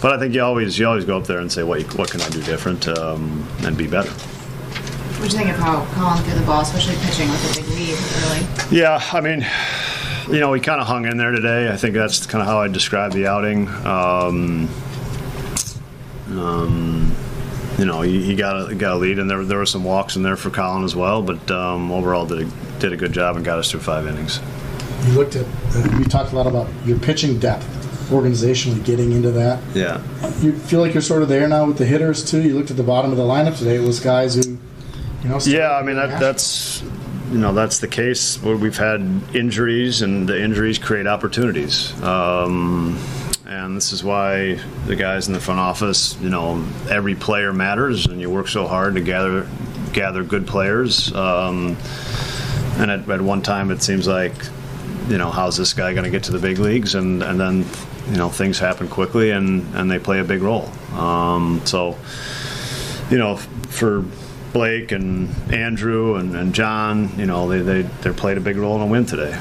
But 0.00 0.12
I 0.12 0.18
think 0.18 0.34
you 0.34 0.42
always 0.42 0.78
you 0.78 0.86
always 0.86 1.04
go 1.04 1.18
up 1.18 1.26
there 1.26 1.38
and 1.38 1.50
say, 1.50 1.62
what 1.62 1.82
what 1.96 2.10
can 2.10 2.20
I 2.20 2.28
do 2.28 2.42
different 2.42 2.86
um, 2.88 3.48
and 3.60 3.76
be 3.76 3.86
better. 3.86 4.12
What 5.26 5.32
do 5.32 5.38
you 5.38 5.44
think 5.44 5.56
of 5.56 5.60
how 5.60 5.84
Colin 5.86 6.22
threw 6.22 6.38
the 6.38 6.46
ball, 6.46 6.60
especially 6.60 6.94
pitching 7.04 7.28
with 7.28 7.50
a 7.50 7.60
big 7.60 7.68
lead 7.70 7.98
early? 8.22 8.78
Yeah, 8.78 9.02
I 9.12 9.20
mean, 9.20 9.44
you 10.32 10.38
know, 10.38 10.50
we 10.50 10.60
kind 10.60 10.80
of 10.80 10.86
hung 10.86 11.04
in 11.04 11.16
there 11.16 11.32
today. 11.32 11.68
I 11.68 11.76
think 11.76 11.94
that's 11.94 12.26
kind 12.26 12.40
of 12.40 12.46
how 12.46 12.60
I 12.60 12.68
describe 12.68 13.10
the 13.10 13.26
outing. 13.26 13.66
Um, 13.84 14.68
um, 16.30 17.16
you 17.76 17.84
know, 17.86 18.02
he, 18.02 18.22
he, 18.22 18.36
got 18.36 18.70
a 18.70 18.74
got 18.76 18.92
a 18.92 18.96
lead, 18.98 19.18
and 19.18 19.28
there 19.28 19.44
there 19.44 19.58
were 19.58 19.66
some 19.66 19.82
walks 19.82 20.14
in 20.14 20.22
there 20.22 20.36
for 20.36 20.50
Colin 20.50 20.84
as 20.84 20.94
well. 20.94 21.22
But 21.22 21.50
um, 21.50 21.90
overall, 21.90 22.24
did 22.24 22.46
a, 22.46 22.78
did 22.78 22.92
a 22.92 22.96
good 22.96 23.12
job 23.12 23.34
and 23.34 23.44
got 23.44 23.58
us 23.58 23.68
through 23.68 23.80
five 23.80 24.06
innings. 24.06 24.38
You 25.08 25.14
looked 25.14 25.34
at, 25.34 25.44
uh, 25.74 25.98
we 25.98 26.04
talked 26.04 26.34
a 26.34 26.36
lot 26.36 26.46
about 26.46 26.68
your 26.84 27.00
pitching 27.00 27.40
depth 27.40 27.66
organizationally 28.10 28.84
getting 28.84 29.10
into 29.10 29.32
that. 29.32 29.60
Yeah. 29.74 30.00
You 30.40 30.52
feel 30.56 30.80
like 30.80 30.94
you're 30.94 31.02
sort 31.02 31.22
of 31.22 31.28
there 31.28 31.48
now 31.48 31.66
with 31.66 31.78
the 31.78 31.86
hitters 31.86 32.24
too. 32.24 32.42
You 32.42 32.54
looked 32.54 32.70
at 32.70 32.76
the 32.76 32.84
bottom 32.84 33.10
of 33.10 33.16
the 33.16 33.24
lineup 33.24 33.58
today. 33.58 33.74
It 33.74 33.84
was 33.84 33.98
guys 33.98 34.36
who 34.36 34.55
you 35.26 35.32
know, 35.32 35.40
yeah, 35.44 35.76
I 35.76 35.82
mean 35.82 35.96
that, 35.96 36.20
that's 36.20 36.82
you 37.32 37.38
know 37.38 37.52
that's 37.52 37.80
the 37.80 37.88
case 37.88 38.40
where 38.42 38.56
we've 38.56 38.76
had 38.76 39.00
injuries, 39.34 40.02
and 40.02 40.28
the 40.28 40.40
injuries 40.40 40.78
create 40.78 41.08
opportunities. 41.08 42.00
Um, 42.02 42.98
and 43.44 43.76
this 43.76 43.92
is 43.92 44.04
why 44.04 44.60
the 44.86 44.94
guys 44.94 45.26
in 45.26 45.34
the 45.34 45.40
front 45.40 45.58
office, 45.58 46.16
you 46.20 46.30
know, 46.30 46.64
every 46.88 47.16
player 47.16 47.52
matters, 47.52 48.06
and 48.06 48.20
you 48.20 48.30
work 48.30 48.46
so 48.46 48.68
hard 48.68 48.94
to 48.94 49.00
gather 49.00 49.48
gather 49.92 50.22
good 50.22 50.46
players. 50.46 51.12
Um, 51.12 51.76
and 52.78 52.90
at, 52.90 53.08
at, 53.08 53.20
one 53.20 53.42
time, 53.42 53.70
it 53.70 53.82
seems 53.82 54.06
like, 54.06 54.34
you 55.08 55.18
know, 55.18 55.30
how's 55.30 55.56
this 55.56 55.72
guy 55.72 55.92
going 55.92 56.04
to 56.04 56.10
get 56.10 56.24
to 56.24 56.32
the 56.32 56.38
big 56.38 56.58
leagues? 56.58 56.94
And 56.94 57.22
and 57.24 57.40
then, 57.40 57.64
you 58.10 58.16
know, 58.16 58.28
things 58.28 58.60
happen 58.60 58.86
quickly, 58.86 59.32
and 59.32 59.74
and 59.74 59.90
they 59.90 59.98
play 59.98 60.20
a 60.20 60.24
big 60.24 60.42
role. 60.42 60.70
Um, 60.94 61.62
so, 61.64 61.96
you 63.10 63.18
know, 63.18 63.36
for 63.36 64.04
Blake 64.56 64.90
and 64.90 65.28
Andrew 65.52 66.14
and, 66.14 66.34
and 66.34 66.54
John, 66.54 67.10
you 67.18 67.26
know, 67.26 67.46
they, 67.46 67.60
they, 67.60 67.82
they 67.82 68.10
played 68.10 68.38
a 68.38 68.40
big 68.40 68.56
role 68.56 68.74
in 68.76 68.80
a 68.80 68.86
win 68.86 69.04
today. 69.04 69.38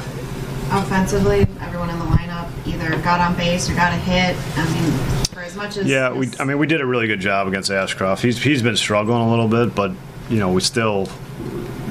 Offensively, 0.71 1.47
everyone 1.61 1.89
in 1.89 1.97
the 1.97 2.03
lineup 2.03 2.49
either 2.67 2.89
got 3.01 3.21
on 3.21 3.33
base 3.37 3.69
or 3.69 3.75
got 3.75 3.93
a 3.93 3.95
hit. 3.95 4.35
I 4.57 4.73
mean, 4.73 4.91
for 5.27 5.39
as 5.39 5.55
much 5.55 5.77
as 5.77 5.87
yeah, 5.87 6.11
we 6.11 6.29
I 6.37 6.43
mean 6.43 6.57
we 6.57 6.67
did 6.67 6.81
a 6.81 6.85
really 6.85 7.07
good 7.07 7.21
job 7.21 7.47
against 7.47 7.71
Ashcraft. 7.71 8.19
He's 8.19 8.43
he's 8.43 8.61
been 8.61 8.75
struggling 8.75 9.21
a 9.21 9.29
little 9.29 9.47
bit, 9.47 9.73
but 9.73 9.93
you 10.29 10.39
know 10.39 10.51
we 10.51 10.61
still 10.61 11.07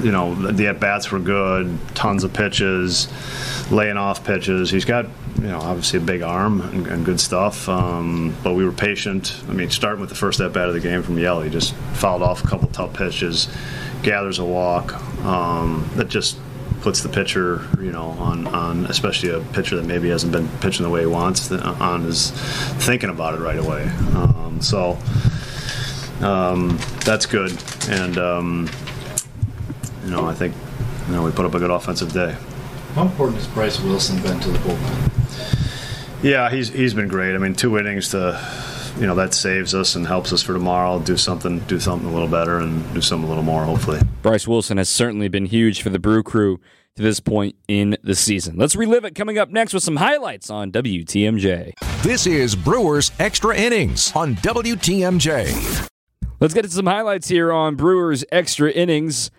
you 0.01 0.11
know 0.11 0.35
the 0.35 0.67
at 0.67 0.79
bats 0.79 1.11
were 1.11 1.19
good, 1.19 1.77
tons 1.95 2.23
of 2.23 2.33
pitches, 2.33 3.07
laying 3.71 3.97
off 3.97 4.23
pitches. 4.23 4.69
He's 4.69 4.85
got 4.85 5.05
you 5.37 5.47
know 5.47 5.59
obviously 5.59 5.99
a 5.99 6.01
big 6.01 6.21
arm 6.21 6.61
and, 6.61 6.87
and 6.87 7.05
good 7.05 7.19
stuff, 7.19 7.67
um, 7.69 8.35
but 8.43 8.53
we 8.53 8.65
were 8.65 8.71
patient. 8.71 9.41
I 9.49 9.53
mean, 9.53 9.69
starting 9.69 10.01
with 10.01 10.09
the 10.09 10.15
first 10.15 10.39
at 10.39 10.53
bat 10.53 10.67
of 10.67 10.73
the 10.73 10.79
game 10.79 11.03
from 11.03 11.17
Yell, 11.17 11.41
he 11.41 11.49
just 11.49 11.73
fouled 11.93 12.21
off 12.21 12.43
a 12.43 12.47
couple 12.47 12.67
tough 12.69 12.93
pitches, 12.93 13.47
gathers 14.03 14.39
a 14.39 14.45
walk. 14.45 14.93
Um, 15.23 15.89
that 15.95 16.09
just 16.09 16.37
puts 16.81 17.01
the 17.01 17.09
pitcher, 17.09 17.67
you 17.79 17.91
know, 17.91 18.09
on, 18.19 18.45
on 18.45 18.85
especially 18.85 19.29
a 19.29 19.39
pitcher 19.39 19.75
that 19.75 19.85
maybe 19.85 20.09
hasn't 20.09 20.31
been 20.31 20.47
pitching 20.59 20.83
the 20.83 20.89
way 20.89 20.99
he 20.99 21.07
wants, 21.07 21.51
on 21.51 22.03
is 22.05 22.29
thinking 22.29 23.09
about 23.09 23.33
it 23.33 23.39
right 23.39 23.57
away. 23.57 23.85
Um, 24.13 24.59
so 24.61 24.95
um, 26.21 26.77
that's 27.03 27.25
good, 27.25 27.51
and 27.89 28.17
um, 28.17 28.69
you 30.03 30.11
know, 30.11 30.25
I 30.25 30.33
think 30.33 30.53
you 31.07 31.13
know 31.13 31.23
we 31.23 31.31
put 31.31 31.45
up 31.45 31.53
a 31.53 31.59
good 31.59 31.71
offensive 31.71 32.13
day. 32.13 32.35
How 32.93 33.03
important 33.03 33.37
has 33.37 33.47
Bryce 33.47 33.79
Wilson 33.81 34.21
been 34.21 34.39
to 34.39 34.49
the 34.49 34.59
bullpen? 34.59 36.23
Yeah, 36.23 36.49
he's 36.49 36.69
he's 36.69 36.93
been 36.93 37.07
great. 37.07 37.35
I 37.35 37.37
mean, 37.37 37.53
two 37.53 37.77
innings 37.77 38.09
to 38.09 38.39
you 38.99 39.05
know 39.05 39.15
that 39.15 39.33
saves 39.33 39.75
us 39.75 39.95
and 39.95 40.07
helps 40.07 40.31
us 40.31 40.41
for 40.41 40.53
tomorrow. 40.53 40.99
Do 40.99 41.17
something, 41.17 41.59
do 41.61 41.79
something 41.79 42.07
a 42.07 42.11
little 42.11 42.27
better, 42.27 42.59
and 42.59 42.93
do 42.93 43.01
something 43.01 43.25
a 43.25 43.29
little 43.29 43.43
more. 43.43 43.63
Hopefully, 43.63 43.99
Bryce 44.21 44.47
Wilson 44.47 44.77
has 44.77 44.89
certainly 44.89 45.27
been 45.27 45.45
huge 45.45 45.81
for 45.81 45.89
the 45.89 45.99
Brew 45.99 46.23
Crew 46.23 46.59
to 46.95 47.03
this 47.03 47.19
point 47.19 47.55
in 47.67 47.97
the 48.03 48.15
season. 48.15 48.55
Let's 48.55 48.75
relive 48.75 49.03
it 49.03 49.15
coming 49.15 49.37
up 49.37 49.49
next 49.49 49.73
with 49.73 49.83
some 49.83 49.97
highlights 49.97 50.49
on 50.49 50.71
WTMJ. 50.71 51.73
This 52.03 52.25
is 52.25 52.55
Brewers 52.55 53.11
Extra 53.19 53.55
Innings 53.55 54.15
on 54.15 54.35
WTMJ. 54.35 55.89
Let's 56.41 56.53
get 56.53 56.63
to 56.63 56.69
some 56.69 56.85
highlights 56.85 57.29
here 57.29 57.53
on 57.53 57.75
Brewers 57.75 58.25
Extra 58.29 58.69
Innings. 58.69 59.31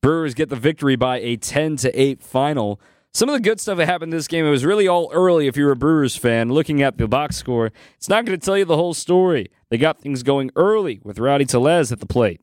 Brewers 0.00 0.32
get 0.32 0.48
the 0.48 0.54
victory 0.56 0.94
by 0.94 1.18
a 1.18 1.36
10 1.36 1.76
to 1.78 2.00
8 2.00 2.22
final. 2.22 2.80
Some 3.12 3.28
of 3.28 3.32
the 3.32 3.40
good 3.40 3.58
stuff 3.58 3.78
that 3.78 3.86
happened 3.86 4.12
in 4.12 4.16
this 4.16 4.28
game, 4.28 4.46
it 4.46 4.50
was 4.50 4.64
really 4.64 4.86
all 4.86 5.10
early 5.12 5.48
if 5.48 5.56
you're 5.56 5.72
a 5.72 5.76
Brewers 5.76 6.14
fan. 6.16 6.50
Looking 6.50 6.82
at 6.82 6.98
the 6.98 7.08
box 7.08 7.36
score, 7.36 7.72
it's 7.96 8.08
not 8.08 8.24
going 8.24 8.38
to 8.38 8.44
tell 8.44 8.56
you 8.56 8.64
the 8.64 8.76
whole 8.76 8.94
story. 8.94 9.50
They 9.70 9.78
got 9.78 9.98
things 9.98 10.22
going 10.22 10.52
early 10.54 11.00
with 11.02 11.18
Rowdy 11.18 11.46
Tellez 11.46 11.90
at 11.90 11.98
the 11.98 12.06
plate. 12.06 12.40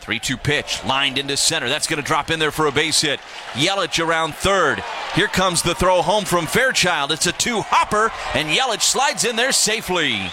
3 0.00 0.18
2 0.18 0.38
pitch, 0.38 0.82
lined 0.86 1.18
into 1.18 1.36
center. 1.36 1.68
That's 1.68 1.86
going 1.86 2.00
to 2.00 2.06
drop 2.06 2.30
in 2.30 2.38
there 2.38 2.50
for 2.50 2.68
a 2.68 2.72
base 2.72 3.02
hit. 3.02 3.20
Yelich 3.52 4.02
around 4.02 4.34
third. 4.34 4.82
Here 5.14 5.28
comes 5.28 5.60
the 5.60 5.74
throw 5.74 6.00
home 6.00 6.24
from 6.24 6.46
Fairchild. 6.46 7.12
It's 7.12 7.26
a 7.26 7.32
two 7.32 7.60
hopper, 7.60 8.10
and 8.32 8.48
Yelich 8.48 8.80
slides 8.80 9.24
in 9.26 9.36
there 9.36 9.52
safely. 9.52 10.30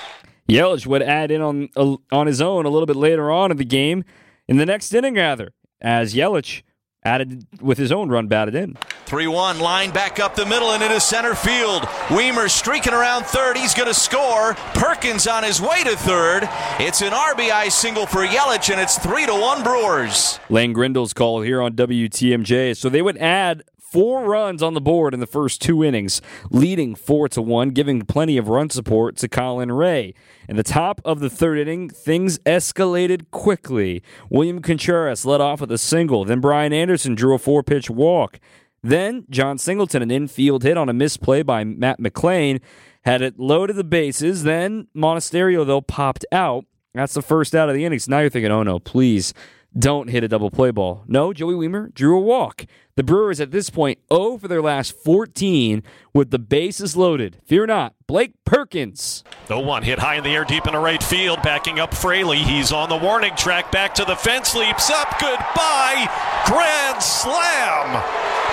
Yelich 0.49 0.85
would 0.85 1.01
add 1.01 1.31
in 1.31 1.41
on, 1.41 1.69
uh, 1.75 1.95
on 2.11 2.27
his 2.27 2.41
own 2.41 2.65
a 2.65 2.69
little 2.69 2.85
bit 2.85 2.95
later 2.95 3.31
on 3.31 3.51
in 3.51 3.57
the 3.57 3.65
game, 3.65 4.03
in 4.47 4.57
the 4.57 4.65
next 4.65 4.93
inning, 4.93 5.15
rather, 5.15 5.53
as 5.81 6.13
Yelich 6.13 6.63
added 7.05 7.45
with 7.61 7.77
his 7.77 7.91
own 7.91 8.09
run 8.09 8.27
batted 8.27 8.55
in. 8.55 8.77
3 9.05 9.27
1, 9.27 9.59
line 9.59 9.91
back 9.91 10.19
up 10.19 10.35
the 10.35 10.45
middle 10.45 10.71
and 10.71 10.81
into 10.81 10.99
center 10.99 11.35
field. 11.35 11.83
Wiemer 12.07 12.49
streaking 12.49 12.93
around 12.93 13.25
third. 13.25 13.57
He's 13.57 13.73
going 13.73 13.87
to 13.87 13.93
score. 13.93 14.53
Perkins 14.73 15.27
on 15.27 15.43
his 15.43 15.61
way 15.61 15.83
to 15.83 15.95
third. 15.97 16.47
It's 16.79 17.01
an 17.01 17.11
RBI 17.11 17.71
single 17.71 18.05
for 18.05 18.25
Yelich, 18.25 18.71
and 18.71 18.79
it's 18.81 18.97
3 18.97 19.25
to 19.27 19.33
1 19.33 19.63
Brewers. 19.63 20.39
Lane 20.49 20.73
Grindle's 20.73 21.13
call 21.13 21.41
here 21.41 21.61
on 21.61 21.73
WTMJ. 21.73 22.75
So 22.75 22.89
they 22.89 23.01
would 23.01 23.17
add 23.17 23.63
four 23.93 24.25
runs 24.25 24.63
on 24.63 24.73
the 24.73 24.81
board 24.81 25.13
in 25.13 25.19
the 25.19 25.27
first 25.27 25.61
two 25.61 25.83
innings, 25.83 26.19
leading 26.49 26.95
four 26.95 27.29
to 27.29 27.43
one, 27.43 27.69
giving 27.69 28.01
plenty 28.01 28.37
of 28.37 28.49
run 28.49 28.67
support 28.71 29.15
to 29.17 29.27
Colin 29.27 29.71
Rea. 29.71 30.15
In 30.49 30.55
the 30.55 30.63
top 30.63 30.99
of 31.05 31.19
the 31.19 31.29
third 31.29 31.59
inning, 31.59 31.89
things 31.89 32.39
escalated 32.39 33.29
quickly. 33.29 34.01
William 34.31 34.63
Contreras 34.63 35.27
led 35.27 35.41
off 35.41 35.61
with 35.61 35.71
a 35.71 35.77
single, 35.77 36.25
then 36.25 36.41
Brian 36.41 36.73
Anderson 36.73 37.13
drew 37.13 37.35
a 37.35 37.37
four 37.37 37.61
pitch 37.61 37.87
walk. 37.87 38.39
Then 38.81 39.25
John 39.29 39.59
Singleton, 39.59 40.01
an 40.01 40.09
infield 40.09 40.63
hit 40.63 40.75
on 40.75 40.89
a 40.89 40.93
misplay 40.93 41.43
by 41.43 41.63
Matt 41.63 41.99
McLain, 41.99 42.61
had 43.03 43.21
it 43.21 43.37
to 43.37 43.73
the 43.73 43.83
bases. 43.83 44.41
Then 44.41 44.87
Monasterio, 44.95 45.67
though, 45.67 45.81
popped 45.81 46.25
out. 46.31 46.65
That's 46.95 47.13
the 47.13 47.21
first 47.21 47.53
out 47.53 47.69
of 47.69 47.75
the 47.75 47.85
innings. 47.85 48.09
Now 48.09 48.21
you're 48.21 48.31
thinking, 48.31 48.51
oh 48.51 48.63
no, 48.63 48.79
please 48.79 49.35
don't 49.77 50.09
hit 50.09 50.23
a 50.23 50.27
double 50.27 50.51
play 50.51 50.71
ball. 50.71 51.03
No, 51.07 51.33
Joey 51.33 51.53
Wiemer 51.53 51.93
drew 51.93 52.17
a 52.17 52.21
walk. 52.21 52.65
The 52.95 53.03
Brewers 53.03 53.39
at 53.39 53.51
this 53.51 53.71
point 53.71 53.99
0 54.13 54.37
for 54.37 54.47
their 54.47 54.61
last 54.61 54.95
14 55.03 55.81
with 56.13 56.29
the 56.29 56.37
bases 56.37 56.95
loaded. 56.95 57.39
Fear 57.43 57.65
not, 57.67 57.95
Blake 58.05 58.33
Perkins. 58.45 59.23
The 59.47 59.57
one 59.57 59.81
hit 59.81 59.97
high 59.97 60.15
in 60.15 60.23
the 60.23 60.29
air 60.29 60.45
deep 60.45 60.67
into 60.67 60.79
right 60.79 61.01
field, 61.01 61.41
backing 61.41 61.79
up 61.79 61.93
Fraley. 61.93 62.37
He's 62.37 62.71
on 62.71 62.89
the 62.89 62.97
warning 62.97 63.35
track, 63.35 63.71
back 63.71 63.95
to 63.95 64.05
the 64.05 64.15
fence, 64.15 64.53
leaps 64.53 64.91
up, 64.91 65.19
goodbye, 65.19 66.07
grand 66.45 67.01
slam. 67.01 68.03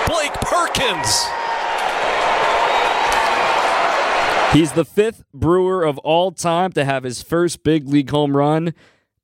Blake 0.07 0.33
Perkins. 0.33 1.25
He's 4.53 4.73
the 4.73 4.83
fifth 4.83 5.23
Brewer 5.33 5.83
of 5.83 5.97
all 5.99 6.31
time 6.31 6.71
to 6.73 6.83
have 6.83 7.03
his 7.03 7.21
first 7.21 7.63
big 7.63 7.87
league 7.87 8.09
home 8.09 8.35
run 8.35 8.73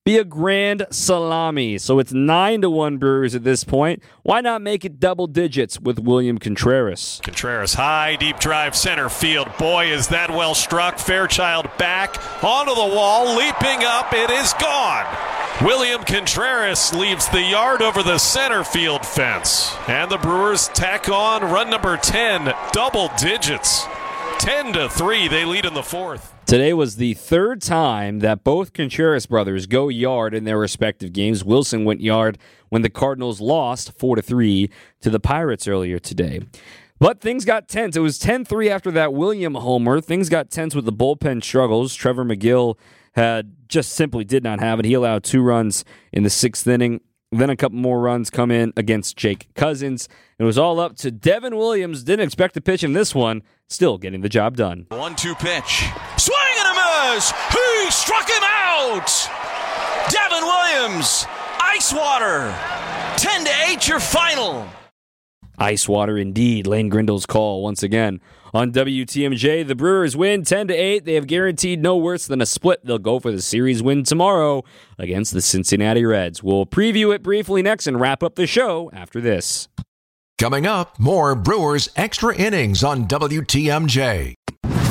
be 0.08 0.18
a 0.18 0.24
grand 0.24 0.88
salami. 0.90 1.78
So 1.78 2.00
it's 2.00 2.14
9 2.14 2.62
to 2.62 2.70
1 2.70 2.98
Brewers 2.98 3.36
at 3.36 3.44
this 3.44 3.66
point. 3.66 4.02
Why 4.24 4.40
not 4.40 4.62
make 4.62 4.86
it 4.86 5.02
double 5.02 5.28
digits 5.28 5.82
with 5.82 6.00
William 6.00 6.38
Contreras? 6.38 7.20
Contreras 7.26 7.74
high, 7.74 8.16
deep 8.16 8.40
drive 8.40 8.74
center 8.74 9.10
field. 9.10 9.50
Boy, 9.58 9.92
is 9.92 10.08
that 10.08 10.30
well 10.30 10.56
struck. 10.56 10.98
Fairchild 10.98 11.70
back 11.78 12.16
onto 12.42 12.74
the 12.74 12.96
wall, 12.96 13.36
leaping 13.36 13.84
up. 13.84 14.14
It 14.14 14.30
is 14.30 14.54
gone. 14.54 15.06
William 15.62 16.06
Contreras 16.06 16.94
leaves 16.94 17.28
the 17.28 17.44
yard 17.44 17.82
over 17.82 18.02
the 18.02 18.18
center 18.18 18.64
field 18.64 19.06
fence. 19.06 19.76
And 19.90 20.10
the 20.10 20.18
Brewers 20.18 20.70
tack 20.70 21.10
on 21.10 21.42
run 21.42 21.70
number 21.70 21.98
10, 21.98 22.54
double 22.72 23.12
digits. 23.20 23.84
10 24.40 24.72
to 24.72 24.88
3, 24.88 25.28
they 25.28 25.44
lead 25.44 25.66
in 25.66 25.74
the 25.74 25.84
fourth. 25.84 26.37
Today 26.48 26.72
was 26.72 26.96
the 26.96 27.14
third 27.14 27.62
time 27.62 28.20
that 28.20 28.46
both 28.46 28.72
Contreras 28.72 29.26
brothers 29.26 29.66
go 29.66 29.90
yard 29.90 30.34
in 30.34 30.46
their 30.46 30.58
respective 30.58 31.12
games. 31.12 31.44
Willson 31.44 31.84
went 31.84 32.00
yard 32.00 32.38
when 32.70 32.84
the 32.84 32.90
Cardinals 32.90 33.42
lost 33.42 33.92
4 34.00 34.16
to 34.16 34.22
3 34.22 34.70
to 35.02 35.10
the 35.10 35.20
Pirates 35.20 35.68
earlier 35.68 36.00
today. 36.00 36.40
But 37.00 37.20
things 37.20 37.44
got 37.44 37.68
tense. 37.68 37.98
It 37.98 38.00
was 38.00 38.18
10 38.18 38.46
3 38.46 38.70
after 38.70 38.92
that 38.92 39.14
William 39.14 39.56
Homer. 39.56 40.00
Things 40.00 40.30
got 40.30 40.50
tense 40.50 40.74
with 40.74 40.86
the 40.86 40.94
bullpen 40.94 41.44
struggles. 41.44 41.94
Trevor 41.94 42.24
Megill 42.24 42.78
had 43.12 43.54
just 43.68 43.92
simply 43.92 44.24
did 44.24 44.42
not 44.42 44.62
have 44.62 44.80
it. 44.80 44.86
He 44.86 44.94
allowed 44.94 45.26
two 45.26 45.42
runs 45.42 45.84
in 46.14 46.24
the 46.24 46.30
sixth 46.30 46.66
inning. 46.66 47.02
Then 47.32 47.50
a 47.50 47.58
couple 47.58 47.78
more 47.78 48.00
runs 48.00 48.30
come 48.30 48.52
in 48.52 48.72
against 48.78 49.18
Jake 49.18 49.54
Cousins. 49.54 50.08
It 50.40 50.46
was 50.46 50.58
all 50.58 50.80
up 50.80 50.96
to 50.98 51.12
Devin 51.12 51.58
Williams. 51.58 52.04
Didn't 52.04 52.26
expect 52.26 52.54
to 52.54 52.62
pitch 52.62 52.84
in 52.84 52.94
this 52.94 53.14
one. 53.14 53.44
Still 53.68 53.98
getting 53.98 54.22
the 54.22 54.30
job 54.30 54.56
done. 54.56 54.86
One 54.90 55.14
two 55.16 55.36
pitch. 55.36 55.86
Swing 56.18 56.38
and 56.60 56.78
a 56.78 57.16
miss. 57.16 57.34
He 57.52 57.92
struck 57.92 58.30
him 58.30 58.44
out. 58.44 59.30
Devin 60.10 60.44
Williams. 60.44 61.26
Ice 61.60 61.92
water. 61.94 62.56
10 63.18 63.44
to 63.46 63.52
8 63.72 63.88
your 63.90 64.00
final. 64.00 64.66
Ice 65.58 65.90
water 65.90 66.18
indeed. 66.18 66.66
Lane 66.66 66.88
Grindle's 66.90 67.26
call 67.26 67.62
once 67.62 67.84
again 67.84 68.22
on 68.54 68.72
WTMJ. 68.72 69.68
The 69.68 69.76
Brewers 69.76 70.16
win 70.16 70.44
10 70.44 70.68
to 70.70 70.74
8. 70.74 71.06
They 71.06 71.14
have 71.14 71.28
guaranteed 71.28 71.82
no 71.82 71.98
worse 71.98 72.28
than 72.28 72.42
a 72.42 72.46
split. 72.46 72.86
They'll 72.86 72.98
go 72.98 73.20
for 73.20 73.32
the 73.32 73.42
series 73.42 73.82
win 73.84 74.04
tomorrow 74.04 74.64
against 74.98 75.34
the 75.34 75.42
Cincinnati 75.42 76.06
Reds. 76.06 76.42
We'll 76.44 76.66
preview 76.66 77.14
it 77.14 77.24
briefly 77.24 77.62
next 77.62 77.88
and 77.88 78.00
wrap 78.00 78.24
up 78.24 78.36
the 78.36 78.48
show 78.48 78.90
after 78.94 79.22
this. 79.22 79.68
Coming 80.38 80.68
up, 80.68 81.00
more 81.00 81.34
Brewers 81.34 81.90
Extra 81.96 82.36
Innings 82.36 82.84
on 82.84 83.08
WTMJ. 83.08 84.36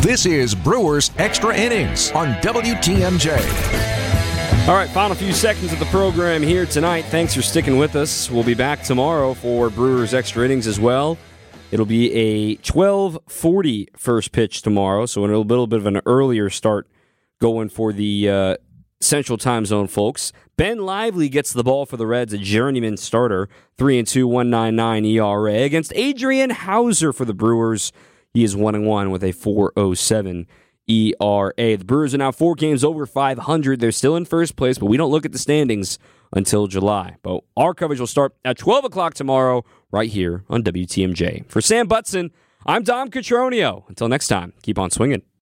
This 0.02 0.26
is 0.26 0.54
Brewers 0.54 1.10
Extra 1.18 1.56
Innings 1.56 2.10
on 2.12 2.34
WTMJ. 2.42 3.86
All 4.68 4.74
right, 4.74 4.90
final 4.90 5.14
few 5.14 5.32
seconds 5.32 5.72
of 5.72 5.78
the 5.78 5.84
program 5.86 6.42
here 6.42 6.66
tonight. 6.66 7.04
Thanks 7.04 7.34
for 7.34 7.42
sticking 7.42 7.78
with 7.78 7.94
us. 7.94 8.28
We'll 8.28 8.42
be 8.42 8.54
back 8.54 8.82
tomorrow 8.82 9.32
for 9.34 9.70
Brewers 9.70 10.12
Extra 10.12 10.44
Innings 10.44 10.66
as 10.66 10.80
well. 10.80 11.16
It'll 11.72 11.84
be 11.84 12.12
a 12.12 12.56
12:40 12.58 13.88
first 13.96 14.30
pitch 14.32 14.62
tomorrow, 14.62 15.06
so 15.06 15.24
a 15.24 15.26
little, 15.26 15.66
bit 15.66 15.78
of 15.78 15.86
an 15.86 16.00
earlier 16.06 16.48
start 16.48 16.86
going 17.40 17.68
for 17.68 17.92
the 17.92 18.30
uh, 18.30 18.56
Central 19.00 19.36
Time 19.36 19.66
Zone 19.66 19.88
folks. 19.88 20.32
Ben 20.56 20.78
Lively 20.78 21.28
gets 21.28 21.52
the 21.52 21.64
ball 21.64 21.84
for 21.84 21.96
the 21.96 22.06
Reds, 22.06 22.32
a 22.32 22.38
journeyman 22.38 22.96
starter, 22.96 23.48
three 23.76 23.98
and 23.98 24.06
two, 24.06 24.28
one 24.28 24.48
nine 24.48 24.76
nine 24.76 25.04
ERA 25.04 25.62
against 25.62 25.92
Adrian 25.96 26.50
Houser 26.50 27.12
for 27.12 27.24
the 27.24 27.34
Brewers. 27.34 27.92
He 28.32 28.44
is 28.44 28.54
one 28.54 28.74
and 28.74 28.86
one 28.86 29.10
with 29.10 29.24
a 29.24 29.32
407 29.32 30.46
ERA. 30.88 31.52
The 31.56 31.84
Brewers 31.84 32.14
are 32.14 32.18
now 32.18 32.30
four 32.30 32.54
games 32.54 32.84
over 32.84 33.06
500. 33.06 33.80
They're 33.80 33.90
still 33.90 34.14
in 34.14 34.24
first 34.24 34.56
place, 34.56 34.78
but 34.78 34.86
we 34.86 34.96
don't 34.96 35.10
look 35.10 35.26
at 35.26 35.32
the 35.32 35.38
standings 35.38 35.98
until 36.32 36.66
July. 36.66 37.16
But 37.22 37.40
our 37.56 37.74
coverage 37.74 38.00
will 38.00 38.06
start 38.06 38.34
at 38.44 38.58
12 38.58 38.84
o'clock 38.86 39.14
tomorrow, 39.14 39.64
right 39.90 40.10
here 40.10 40.44
on 40.48 40.62
WTMJ. 40.62 41.48
For 41.50 41.60
Sam 41.60 41.86
Butson, 41.86 42.30
I'm 42.64 42.82
Dom 42.82 43.10
Cotroneo. 43.10 43.88
Until 43.88 44.08
next 44.08 44.28
time, 44.28 44.52
keep 44.62 44.78
on 44.78 44.90
swinging. 44.90 45.22